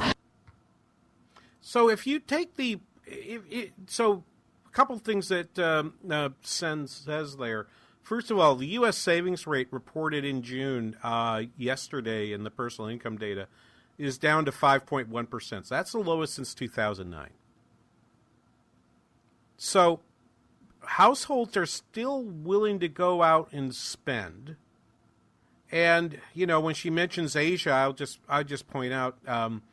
[1.62, 2.80] So, if you take the.
[3.06, 4.24] If, so,
[4.66, 7.68] a couple of things that um, uh, Sen says there.
[8.04, 8.98] First of all, the U.S.
[8.98, 13.48] savings rate reported in June uh, yesterday in the personal income data
[13.98, 15.42] is down to 5.1%.
[15.42, 17.30] So that's the lowest since 2009.
[19.56, 20.02] So
[20.82, 24.58] households are still willing to go out and spend.
[25.72, 29.64] And you know, when she mentions Asia, I'll just I'll just point out um,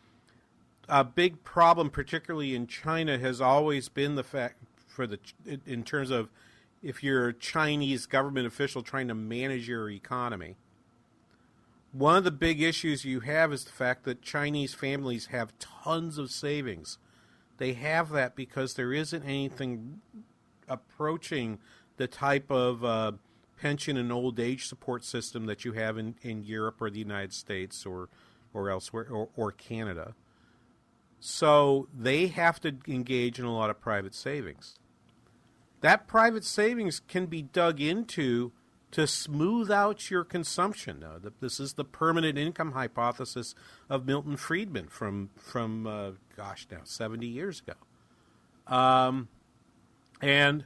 [0.89, 4.57] a big problem, particularly in China, has always been the fact
[4.87, 5.18] for the
[5.66, 6.28] in terms of
[6.83, 10.57] if you're a Chinese government official trying to manage your economy.
[11.93, 16.18] One of the big issues you have is the fact that Chinese families have tons
[16.18, 16.99] of savings.
[17.59, 20.01] They have that because there isn't anything
[20.68, 21.59] approaching
[21.97, 23.12] the type of uh,
[23.61, 27.35] pension and old age support system that you have in, in Europe or the United
[27.35, 28.09] States or,
[28.55, 30.14] or elsewhere or, or Canada.
[31.18, 34.78] So they have to engage in a lot of private savings
[35.81, 38.53] that private savings can be dug into
[38.91, 41.01] to smooth out your consumption.
[41.01, 43.55] Now, this is the permanent income hypothesis
[43.89, 47.74] of Milton Friedman from from uh, gosh now seventy years ago,
[48.66, 49.28] um,
[50.20, 50.64] and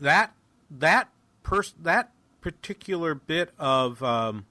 [0.00, 0.34] that
[0.70, 1.10] that
[1.42, 2.10] pers- that
[2.40, 4.46] particular bit of um,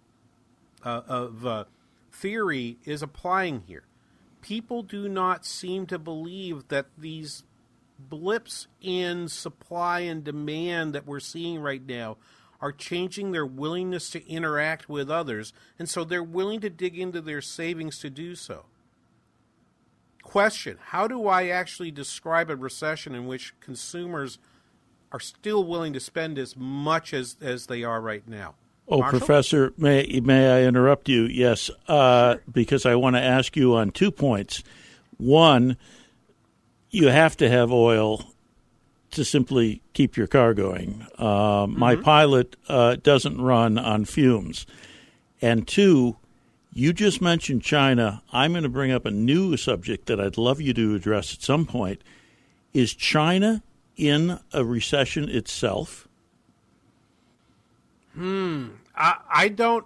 [0.84, 1.64] uh, of uh,
[2.12, 3.84] theory is applying here.
[4.42, 7.44] People do not seem to believe that these
[8.00, 12.18] blips in supply and demand that we're seeing right now
[12.60, 17.22] are changing their willingness to interact with others, and so they're willing to dig into
[17.22, 18.66] their savings to do so.
[20.24, 24.40] Question How do I actually describe a recession in which consumers
[25.12, 28.56] are still willing to spend as much as, as they are right now?
[28.90, 29.20] Oh, Marshall?
[29.20, 31.24] Professor, may may I interrupt you?
[31.24, 34.64] Yes, uh, because I want to ask you on two points.
[35.18, 35.78] One,
[36.90, 38.34] you have to have oil
[39.12, 41.06] to simply keep your car going.
[41.18, 44.66] Uh, My pilot uh, doesn't run on fumes.
[45.42, 46.18] And two,
[46.74, 48.22] you just mentioned China.
[48.32, 51.42] I'm going to bring up a new subject that I'd love you to address at
[51.42, 52.04] some point.
[52.74, 53.64] Is China
[53.96, 56.08] in a recession itself?
[58.14, 58.68] Hmm.
[58.96, 59.86] I, I don't.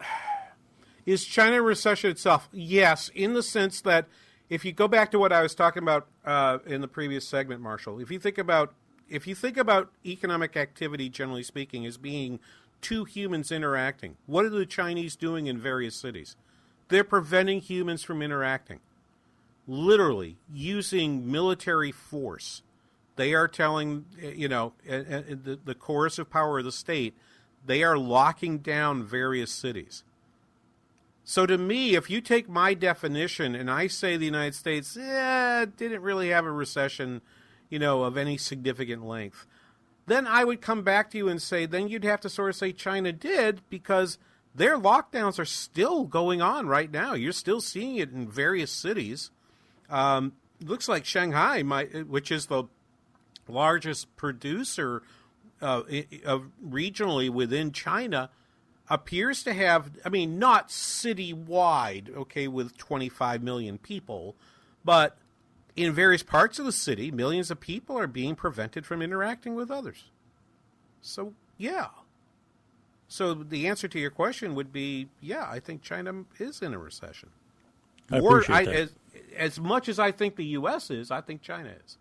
[1.06, 2.48] Is China a recession itself?
[2.52, 4.06] Yes, in the sense that
[4.50, 7.62] if you go back to what I was talking about uh, in the previous segment,
[7.62, 8.74] Marshall, if you think about
[9.08, 12.38] if you think about economic activity, generally speaking, as being
[12.80, 16.36] two humans interacting, what are the Chinese doing in various cities?
[16.88, 18.80] They're preventing humans from interacting,
[19.66, 22.62] literally using military force.
[23.16, 27.14] They are telling you know uh, uh, the, the coercive power of the state.
[27.64, 30.02] They are locking down various cities.
[31.30, 35.66] So to me, if you take my definition and I say the United States eh,
[35.76, 37.20] didn't really have a recession,
[37.68, 39.46] you know, of any significant length,
[40.06, 42.56] then I would come back to you and say, then you'd have to sort of
[42.56, 44.18] say China did because
[44.56, 47.14] their lockdowns are still going on right now.
[47.14, 49.30] You're still seeing it in various cities.
[49.88, 52.64] Um, looks like Shanghai, might, which is the
[53.46, 55.04] largest producer
[55.62, 55.82] uh,
[56.68, 58.30] regionally within China,
[58.90, 64.34] appears to have, I mean, not citywide, okay, with 25 million people,
[64.84, 65.16] but
[65.76, 69.70] in various parts of the city, millions of people are being prevented from interacting with
[69.70, 70.04] others.
[71.00, 71.86] So, yeah.
[73.06, 76.78] So the answer to your question would be, yeah, I think China is in a
[76.78, 77.30] recession.
[78.10, 78.74] I Or appreciate that.
[78.74, 78.92] as,
[79.36, 80.90] as much as I think the U.S.
[80.90, 81.96] is, I think China is.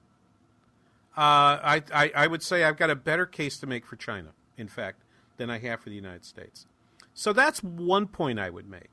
[1.16, 1.22] Uh,
[1.62, 4.68] I, I, I would say I've got a better case to make for China, in
[4.68, 5.04] fact,
[5.38, 6.66] than I have for the United States.
[7.14, 8.90] So that's one point I would make.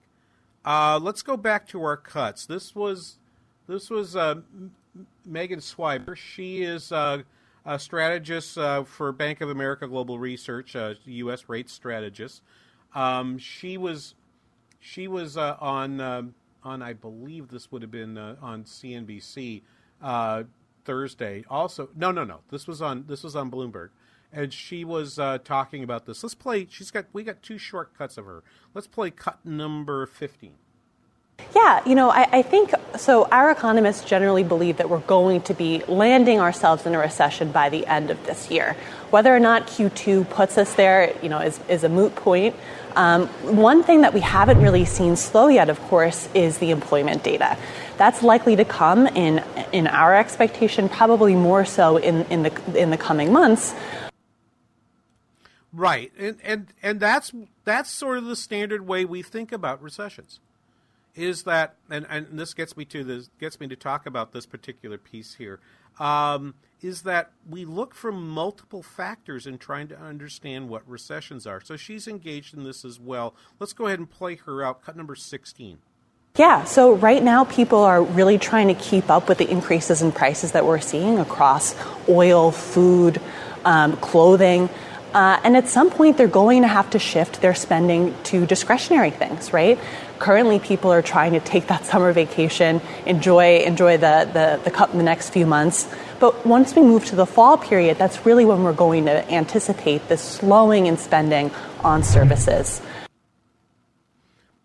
[0.65, 2.47] Uh, let's go back to our cuts.
[2.47, 3.19] This was
[3.69, 4.37] this was uh,
[5.29, 6.17] Meghan Swiber.
[6.17, 7.23] She is uh,
[7.65, 11.49] a strategist uh, for Bank of America Global Research, uh, U.S.
[11.49, 12.43] rates strategist.
[12.95, 14.15] Um, she was
[14.81, 16.33] she was uh, on
[16.67, 19.63] on I believe this would have been uh, on CNBC
[20.03, 20.43] uh,
[20.85, 21.45] Thursday.
[21.49, 22.41] Also, no, no, no.
[22.51, 23.91] This was on this was on Bloomberg,
[24.37, 26.23] and she was uh, talking about this.
[26.23, 26.69] Let's play.
[26.71, 28.45] She's got we got two short cuts of her.
[28.75, 30.55] Let's play cut number fifteen.
[31.55, 33.27] Yeah, you know, I, I think so.
[33.27, 37.69] Our economists generally believe that we're going to be landing ourselves in a recession by
[37.69, 38.77] the end of this year.
[39.11, 42.57] Whether or not Q2 puts us there, you know, is, is a moot point.
[42.97, 47.23] Um, one thing that we haven't really seen slow yet, of course, is the employment
[47.23, 47.59] data.
[47.99, 52.91] That's likely to come in in our expectation, probably more so in, in the in
[52.91, 53.75] the coming months.
[55.77, 57.33] Right, and and and that's
[57.65, 60.41] that's sort of the standard way we think about recessions.
[61.15, 64.47] Is that and and this gets me to this gets me to talk about this
[64.47, 65.61] particular piece here.
[66.01, 71.61] Um, is that we look for multiple factors in trying to understand what recessions are.
[71.61, 73.35] So she's engaged in this as well.
[73.61, 74.83] Let's go ahead and play her out.
[74.83, 75.79] Cut number sixteen.
[76.37, 80.11] Yeah, so right now people are really trying to keep up with the increases in
[80.13, 81.75] prices that we're seeing across
[82.09, 83.21] oil, food,
[83.67, 84.71] um, clothing.
[85.17, 89.11] Uh, and at some point, they're going to have to shift their spending to discretionary
[89.11, 89.79] things, right?
[90.19, 94.93] Currently, people are trying to take that summer vacation, enjoy enjoy the, the, the cup
[94.93, 95.89] in the next few months.
[96.21, 100.07] But once we move to the fall period, that's really when we're going to anticipate
[100.09, 101.51] this slowing in spending
[101.83, 102.83] on services.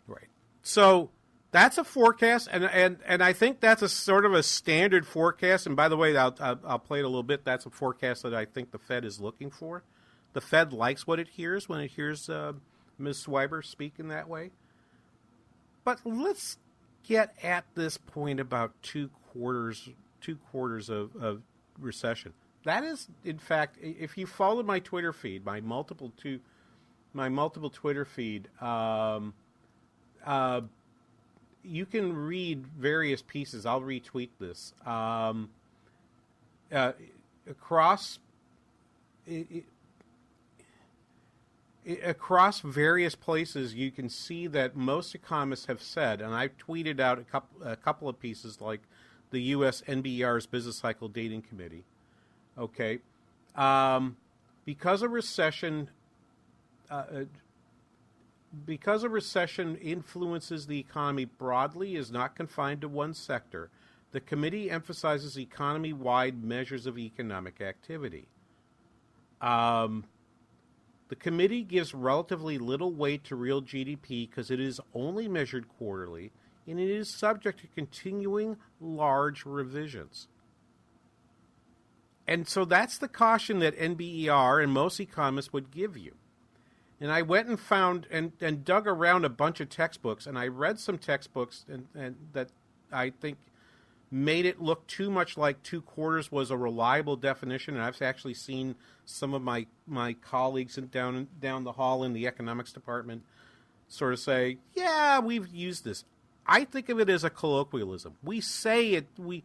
[0.06, 0.28] Right.
[0.64, 1.12] So
[1.52, 5.66] that's a forecast, and and and I think that's a sort of a standard forecast.
[5.66, 7.46] And by the way, I'll I'll, I'll play it a little bit.
[7.46, 9.86] That's a forecast that I think the Fed is looking for.
[10.34, 12.54] The Fed likes what it hears when it hears uh,
[12.98, 13.26] Ms.
[13.26, 14.52] Swiber speaking that way.
[15.84, 16.58] But let's
[17.04, 19.90] get at this point about two quarters
[20.22, 21.42] two quarters of, of
[21.80, 22.34] recession.
[22.64, 26.40] That is, in fact, if you followed my Twitter feed, my multiple two,
[27.12, 29.34] my multiple Twitter feed, um,
[30.24, 30.62] uh,
[31.64, 33.66] you can read various pieces.
[33.66, 34.74] I'll retweet this.
[34.86, 35.50] Um,
[36.72, 36.94] uh,
[37.50, 38.20] across,
[39.26, 39.64] it, it,
[42.04, 47.20] across various places, you can see that most economists have said, and I've tweeted out
[47.20, 48.82] a couple, a couple of pieces like
[49.32, 49.82] the U.S.
[49.88, 51.86] NBER's Business Cycle Dating Committee.
[52.58, 53.00] Okay,
[53.56, 54.18] um,
[54.66, 55.90] because a recession,
[56.90, 57.24] uh, uh,
[58.66, 63.70] because a recession influences the economy broadly, is not confined to one sector.
[64.12, 68.28] The committee emphasizes economy-wide measures of economic activity.
[69.40, 70.04] Um,
[71.12, 76.32] the committee gives relatively little weight to real GDP because it is only measured quarterly
[76.66, 80.30] and it is subject to continuing large revisions.
[82.26, 86.16] And so that's the caution that NBER and most economists would give you.
[87.02, 90.48] And I went and found and, and dug around a bunch of textbooks, and I
[90.48, 92.52] read some textbooks and, and that
[92.90, 93.38] I think
[94.12, 97.76] made it look too much like two quarters was a reliable definition.
[97.76, 102.28] And I've actually seen some of my, my colleagues down down the hall in the
[102.28, 103.24] economics department
[103.88, 106.04] sort of say, "Yeah, we've used this."
[106.46, 108.16] I think of it as a colloquialism.
[108.24, 109.44] We say it, we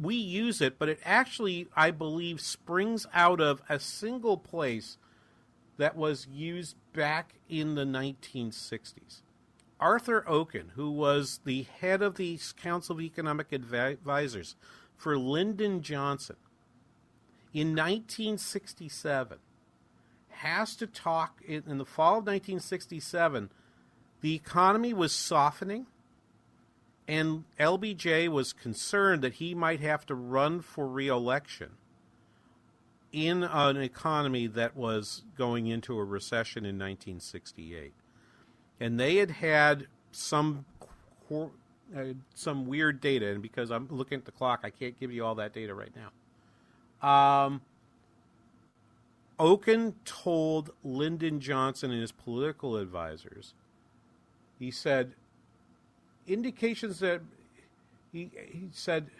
[0.00, 4.96] we use it, but it actually, I believe, springs out of a single place
[5.76, 9.22] that was used back in the 1960s.
[9.80, 14.56] Arthur Okun, who was the head of the Council of Economic Advi- Advisors
[14.96, 16.36] for Lyndon Johnson,
[17.54, 19.38] in 1967,
[20.28, 23.50] has to talk in, in the fall of 1967.
[24.20, 25.86] The economy was softening,
[27.06, 31.70] and LBJ was concerned that he might have to run for reelection
[33.12, 37.94] in an economy that was going into a recession in 1968
[38.80, 40.64] and they had had some
[41.30, 41.44] uh,
[42.34, 45.34] some weird data, and because I'm looking at the clock, I can't give you all
[45.36, 46.10] that data right now.
[47.08, 47.62] Um,
[49.38, 53.54] Okun told Lyndon Johnson and his political advisors,
[54.58, 55.12] he said,
[56.26, 57.20] indications that
[58.12, 59.10] he, he said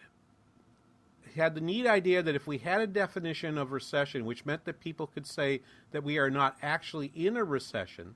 [1.36, 4.80] had the neat idea that if we had a definition of recession, which meant that
[4.80, 5.60] people could say
[5.92, 8.14] that we are not actually in a recession,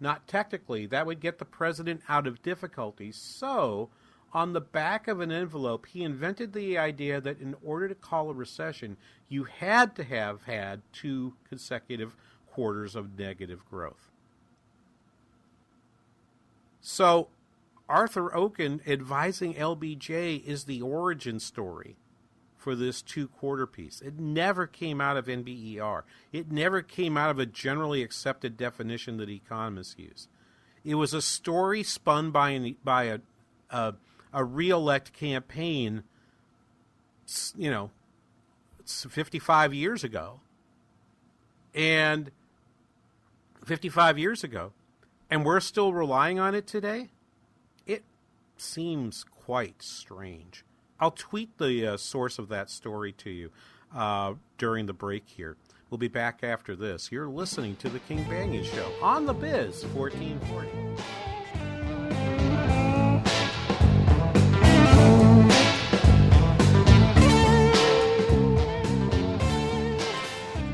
[0.00, 3.12] not technically, that would get the president out of difficulty.
[3.12, 3.88] So,
[4.32, 8.30] on the back of an envelope, he invented the idea that in order to call
[8.30, 8.96] a recession,
[9.28, 12.14] you had to have had two consecutive
[12.46, 14.10] quarters of negative growth.
[16.80, 17.28] So,
[17.88, 21.96] Arthur Okun advising LBJ is the origin story
[22.66, 24.00] for this two quarter piece.
[24.00, 26.02] It never came out of NBER.
[26.32, 30.26] It never came out of a generally accepted definition that economists use.
[30.84, 33.18] It was a story spun by an, by a
[33.70, 33.94] a,
[34.32, 36.02] a re-elect campaign.
[37.56, 37.90] You know,
[38.84, 40.40] 55 years ago,
[41.72, 42.32] and
[43.64, 44.72] 55 years ago,
[45.30, 47.10] and we're still relying on it today.
[47.86, 48.02] It
[48.56, 50.64] seems quite strange.
[50.98, 53.50] I'll tweet the uh, source of that story to you
[53.94, 55.56] uh, during the break here.
[55.90, 57.12] We'll be back after this.
[57.12, 60.70] You're listening to the King Banaian Show on the Biz 1440.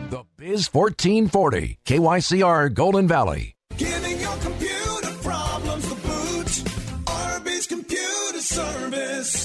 [0.08, 3.56] The Biz 1440, KYCR Golden Valley.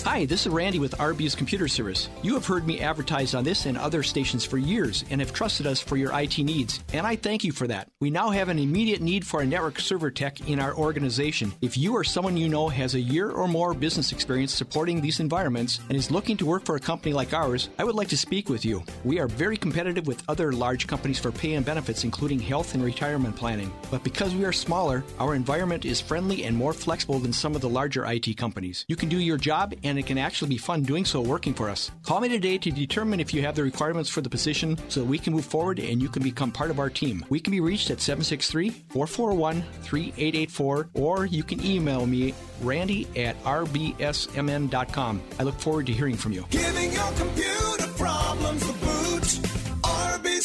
[0.08, 2.08] Hi, this is Randy with RB's Computer Service.
[2.24, 5.68] You have heard me advertise on this and other stations for years and have trusted
[5.68, 7.89] us for your IT needs, and I thank you for that.
[7.99, 11.51] We now have an immediate need for a network server tech in our organization.
[11.60, 15.20] If you or someone you know has a year or more business experience supporting these
[15.20, 18.18] environments and is looking to work for a company like ours, I would like to
[18.18, 18.84] speak with you.
[19.03, 22.84] We are very competitive with other large companies for pay and benefits, including health and
[22.84, 23.74] retirement planning.
[23.91, 27.62] But because we are smaller, our environment is friendly and more flexible than some of
[27.62, 28.86] the larger IT companies.
[28.88, 31.70] You can do your job, and it can actually be fun doing so working for
[31.70, 31.91] us.
[32.04, 35.06] Call me today to determine if you have the requirements for the position so that
[35.06, 37.26] we can move forward and you can become part of our team.
[37.30, 43.41] We can be reached at 763 441 3884, or you can email me, randy at
[43.43, 45.22] rbsmn.com.
[45.39, 46.45] I look forward to hearing from you.
[46.50, 48.98] Giving your computer problems the boot.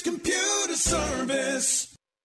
[0.03, 1.91] Computer Service.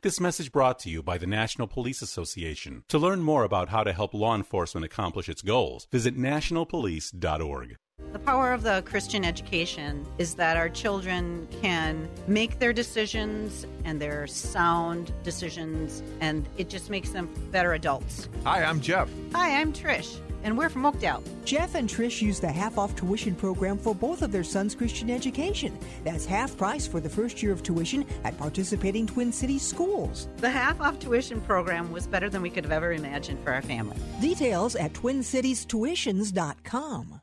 [0.00, 2.84] This message brought to you by the National Police Association.
[2.86, 7.76] To learn more about how to help law enforcement accomplish its goals, visit nationalpolice.org.
[8.12, 14.00] The power of the Christian education is that our children can make their decisions and
[14.00, 18.30] their sound decisions, and it just makes them better adults.
[18.44, 19.10] Hi, I'm Jeff.
[19.34, 21.22] Hi, I'm Trish, and we're from Oakdale.
[21.44, 25.10] Jeff and Trish use the half off tuition program for both of their sons' Christian
[25.10, 25.78] education.
[26.02, 30.28] That's half price for the first year of tuition at participating Twin Cities schools.
[30.38, 33.60] The half off tuition program was better than we could have ever imagined for our
[33.60, 33.98] family.
[34.18, 37.17] Details at twincitiestuitions.com.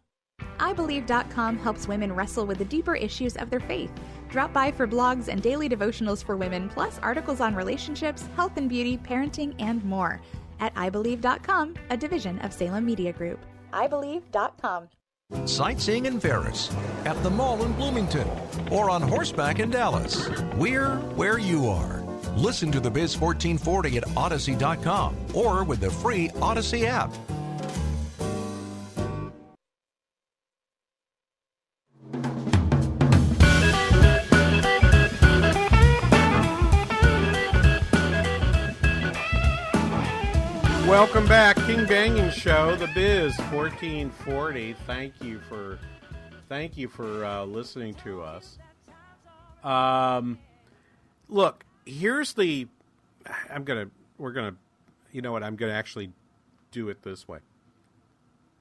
[0.58, 3.92] iBelieve.com helps women wrestle with the deeper issues of their faith.
[4.30, 8.70] Drop by for blogs and daily devotionals for women, plus articles on relationships, health and
[8.70, 10.22] beauty, parenting, and more.
[10.60, 13.40] At iBelieve.com, a division of Salem Media Group.
[13.74, 14.90] iBelieve.com.
[15.46, 16.74] Sightseeing in Ferris,
[17.06, 18.28] at the mall in Bloomington,
[18.72, 20.30] or on horseback in Dallas.
[20.56, 22.04] We're where you are.
[22.36, 27.12] Listen to the Biz 1440 at Audacy.com or with the free Audacy app.
[40.88, 44.74] Welcome back, King Banaian Show, the Biz fourteen forty.
[44.86, 45.80] Thank you for,
[46.48, 48.60] thank you for uh, listening to us.
[49.64, 50.38] Um,
[51.28, 52.68] look, here's the.
[53.50, 53.90] I'm gonna.
[54.20, 54.56] We're gonna.
[55.12, 55.44] You know what?
[55.44, 56.12] I'm gonna actually
[56.70, 57.40] do it this way.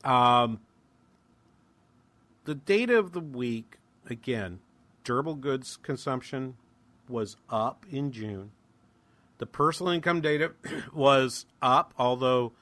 [0.02, 0.60] Um,
[2.44, 3.76] the data of the week
[4.08, 4.60] again.
[5.04, 6.56] Durable goods consumption
[7.06, 8.52] was up in June.
[9.38, 10.52] The personal income data
[10.94, 12.52] was up, although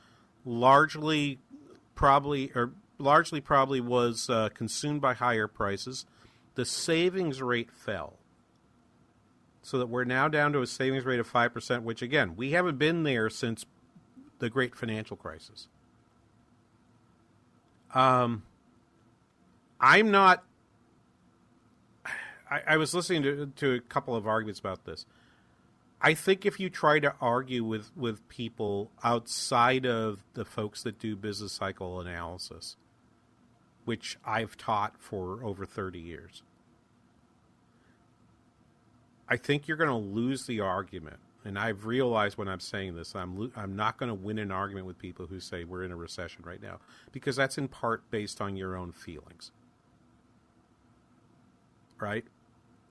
[0.44, 1.38] largely
[1.94, 6.06] probably or largely probably was uh, consumed by higher prices.
[6.54, 8.18] The savings rate fell.
[9.62, 12.78] So that we're now down to a savings rate of 5%, which again, we haven't
[12.78, 13.64] been there since
[14.40, 15.68] the great financial crisis.
[17.94, 18.42] Um,
[19.80, 20.42] I'm not.
[22.50, 25.06] I, I was listening to, to a couple of arguments about this.
[26.04, 30.98] I think if you try to argue with, with people outside of the folks that
[30.98, 32.76] do business cycle analysis,
[33.84, 36.42] which I've taught for over 30 years,
[39.28, 41.18] I think you're going to lose the argument.
[41.44, 44.50] And I've realized when I'm saying this, I'm lo- I'm not going to win an
[44.50, 46.78] argument with people who say we're in a recession right now
[47.12, 49.52] because that's in part based on your own feelings.
[52.00, 52.24] Right?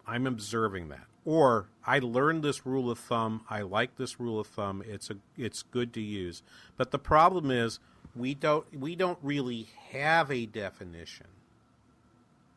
[0.07, 1.10] I'm observing that.
[1.23, 3.43] Or I learned this rule of thumb.
[3.49, 4.83] I like this rule of thumb.
[4.85, 6.41] It's a it's good to use.
[6.77, 7.79] But the problem is
[8.15, 11.27] we don't we don't really have a definition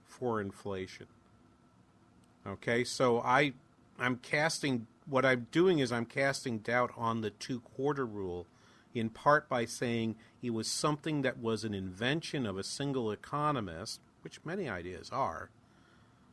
[0.06, 1.06] for inflation.
[2.46, 2.84] Okay?
[2.84, 3.52] So I
[3.98, 8.46] I'm casting what I'm doing is I'm casting doubt on the two quarter rule
[8.94, 14.00] in part by saying it was something that was an invention of a single economist,
[14.22, 15.50] which many ideas are,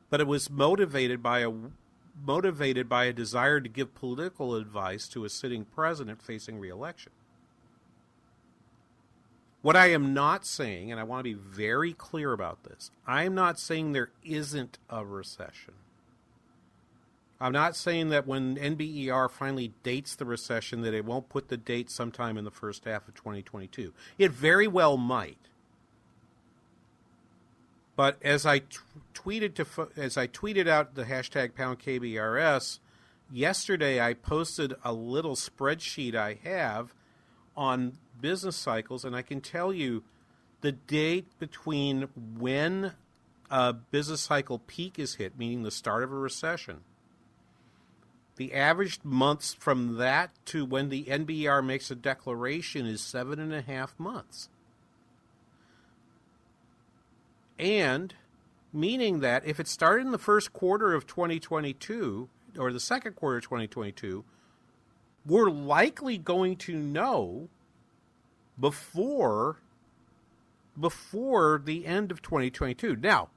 [0.10, 1.52] but it was motivated by a
[2.26, 7.12] motivated by a desire to give political advice to a sitting president facing reelection.
[9.62, 13.24] What I am not saying, and I want to be very clear about this, I
[13.24, 15.76] am not saying there isn't a recession.
[17.40, 21.58] I'm not saying that when NBER finally dates the recession that it won't put the
[21.58, 23.94] date sometime in the first half of 2022.
[24.18, 25.38] It very well might.
[28.02, 28.80] But as I t-
[29.14, 32.80] tweeted to fo- as I tweeted out the hashtag pound KBRS
[33.32, 36.96] yesterday, I posted a little spreadsheet I have
[37.56, 40.04] on business cycles, and I can tell you
[40.62, 42.94] the date between when
[43.52, 46.80] a business cycle peak is hit, meaning the start of a recession.
[48.38, 53.54] The average months from that to when the NBER makes a declaration is seven and
[53.54, 54.50] a half months.
[57.62, 58.16] And
[58.74, 63.38] meaning that if it started in the first quarter of 2022 or the second quarter
[63.38, 64.26] of 2022,
[65.26, 67.50] we're likely going to know
[68.60, 69.58] before
[70.80, 72.96] before the end of 2022.
[72.96, 73.30] Now,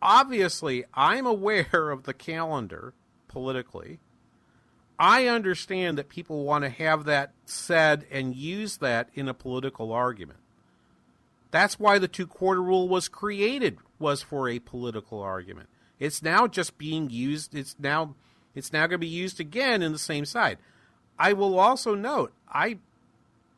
[0.00, 2.94] obviously, I'm aware of the calendar
[3.26, 3.98] politically.
[4.98, 9.92] I understand that people want to have that said and use that in a political
[9.92, 10.38] argument.
[11.50, 15.68] That's why the two quarter rule was created was for a political argument.
[15.98, 18.14] It's now just being used it's now
[18.54, 20.58] it's now going to be used again in the same side.
[21.18, 22.78] I will also note I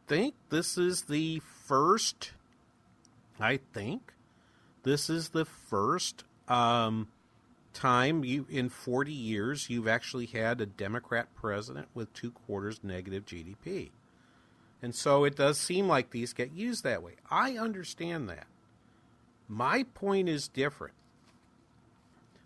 [0.07, 2.33] think this is the first
[3.39, 4.13] I think
[4.83, 7.09] this is the first um,
[7.73, 13.27] time you in 40 years you've actually had a Democrat president with two quarters negative
[13.27, 13.91] GDP.
[14.83, 17.17] And so it does seem like these get used that way.
[17.31, 18.47] I understand that.
[19.47, 20.95] My point is different.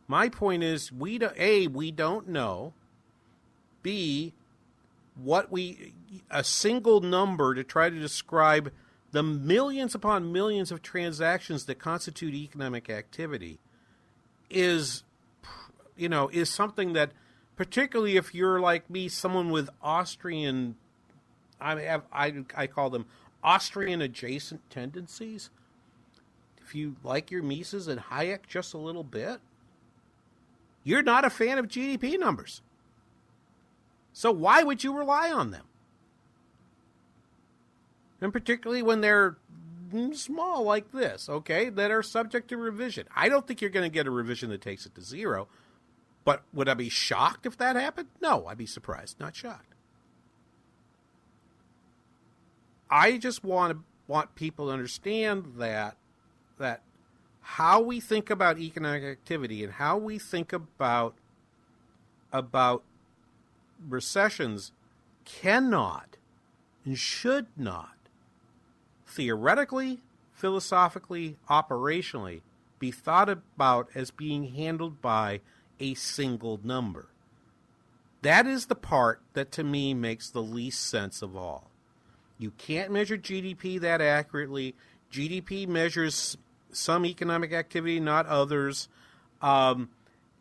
[0.09, 2.73] My point is we do, a we don't know.
[3.83, 4.35] B
[5.17, 5.95] what we
[6.31, 8.73] a single number to try to describe
[9.13, 13.61] the millions upon millions of transactions that constitute economic activity
[14.51, 15.05] is
[15.97, 17.13] you know is something that
[17.57, 20.75] particularly if you're like me someone with Austrian
[21.65, 23.07] I have I I call them
[23.43, 25.51] Austrian adjacent tendencies
[26.63, 29.41] if you like your Mises and Hayek just a little bit
[30.83, 32.63] you're not a fan of GDP numbers
[34.13, 35.65] so why would you rely on them
[38.21, 39.37] and particularly when they're
[40.13, 43.07] small like this, okay, that are subject to revision.
[43.15, 45.49] I don't think you're going to get a revision that takes it to zero,
[46.25, 48.09] but would I be shocked if that happened?
[48.21, 49.74] No, I'd be surprised, not shocked.
[52.95, 55.97] I just want to want people to understand that
[56.59, 56.81] that
[57.41, 61.17] how we think about economic activity and how we think about
[62.33, 62.85] about
[63.89, 64.71] recessions
[65.25, 66.19] cannot
[66.85, 67.97] and should not
[69.09, 69.99] theoretically,
[70.33, 72.43] philosophically, operationally
[72.79, 75.41] be thought about as being handled by
[75.81, 77.09] a single number.
[78.23, 81.73] That is the part that to me makes the least sense of all.
[82.39, 84.75] You can't measure GDP that accurately.
[85.13, 86.37] GDP measures
[86.73, 88.89] some economic activity, not others.
[89.41, 89.91] Um,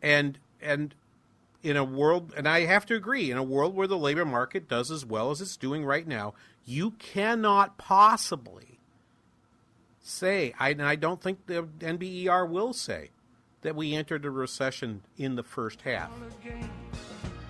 [0.02, 0.94] and and
[1.62, 4.68] in a world, and I have to agree, in a world where the labor market
[4.68, 6.34] does as well as it's doing right now,
[6.66, 8.78] you cannot possibly
[10.00, 13.10] say, I, and I don't think the NBER will say,
[13.62, 16.10] that we entered a recession in the first half.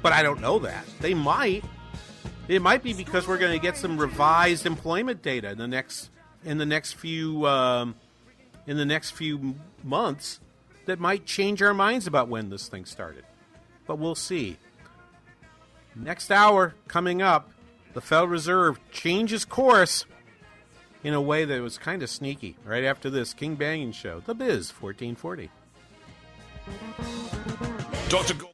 [0.01, 0.85] But I don't know that.
[1.01, 1.65] They might.
[2.47, 6.11] It might be because we're going to get some revised employment data in the next
[6.45, 7.95] in the next few um,
[8.67, 10.41] in the next few months
[10.85, 13.25] that might change our minds about when this thing started.
[13.87, 14.59] But we'll see.
[15.95, 17.51] Next hour coming up,
[17.95, 20.05] the Federal Reserve changes course
[21.03, 22.57] in a way that was kind of sneaky.
[22.65, 25.51] Right after this, King Banaian Show, The Biz 1440.
[28.09, 28.35] Dr.
[28.35, 28.54] Gorka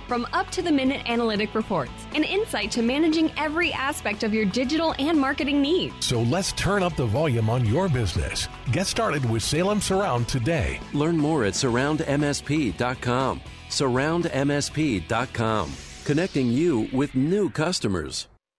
[0.11, 4.43] From up to the minute analytic reports and insight to managing every aspect of your
[4.43, 6.05] digital and marketing needs.
[6.05, 8.49] So let's turn up the volume on your business.
[8.73, 10.81] Get started with Salem Surround today.
[10.91, 13.41] Learn more at surroundmsp.com.
[13.69, 15.71] Surroundmsp.com,
[16.03, 18.27] connecting you with new customers.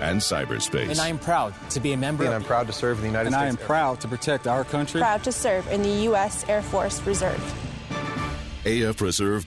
[0.00, 0.90] and cyberspace.
[0.90, 2.24] And I am proud to be a member.
[2.24, 3.50] And I'm proud to serve in the United And States.
[3.50, 5.00] And I am proud to protect our country.
[5.00, 6.44] Proud to serve in the U.S.
[6.48, 7.42] Air Force Reserve.
[8.64, 9.46] AF Reserve.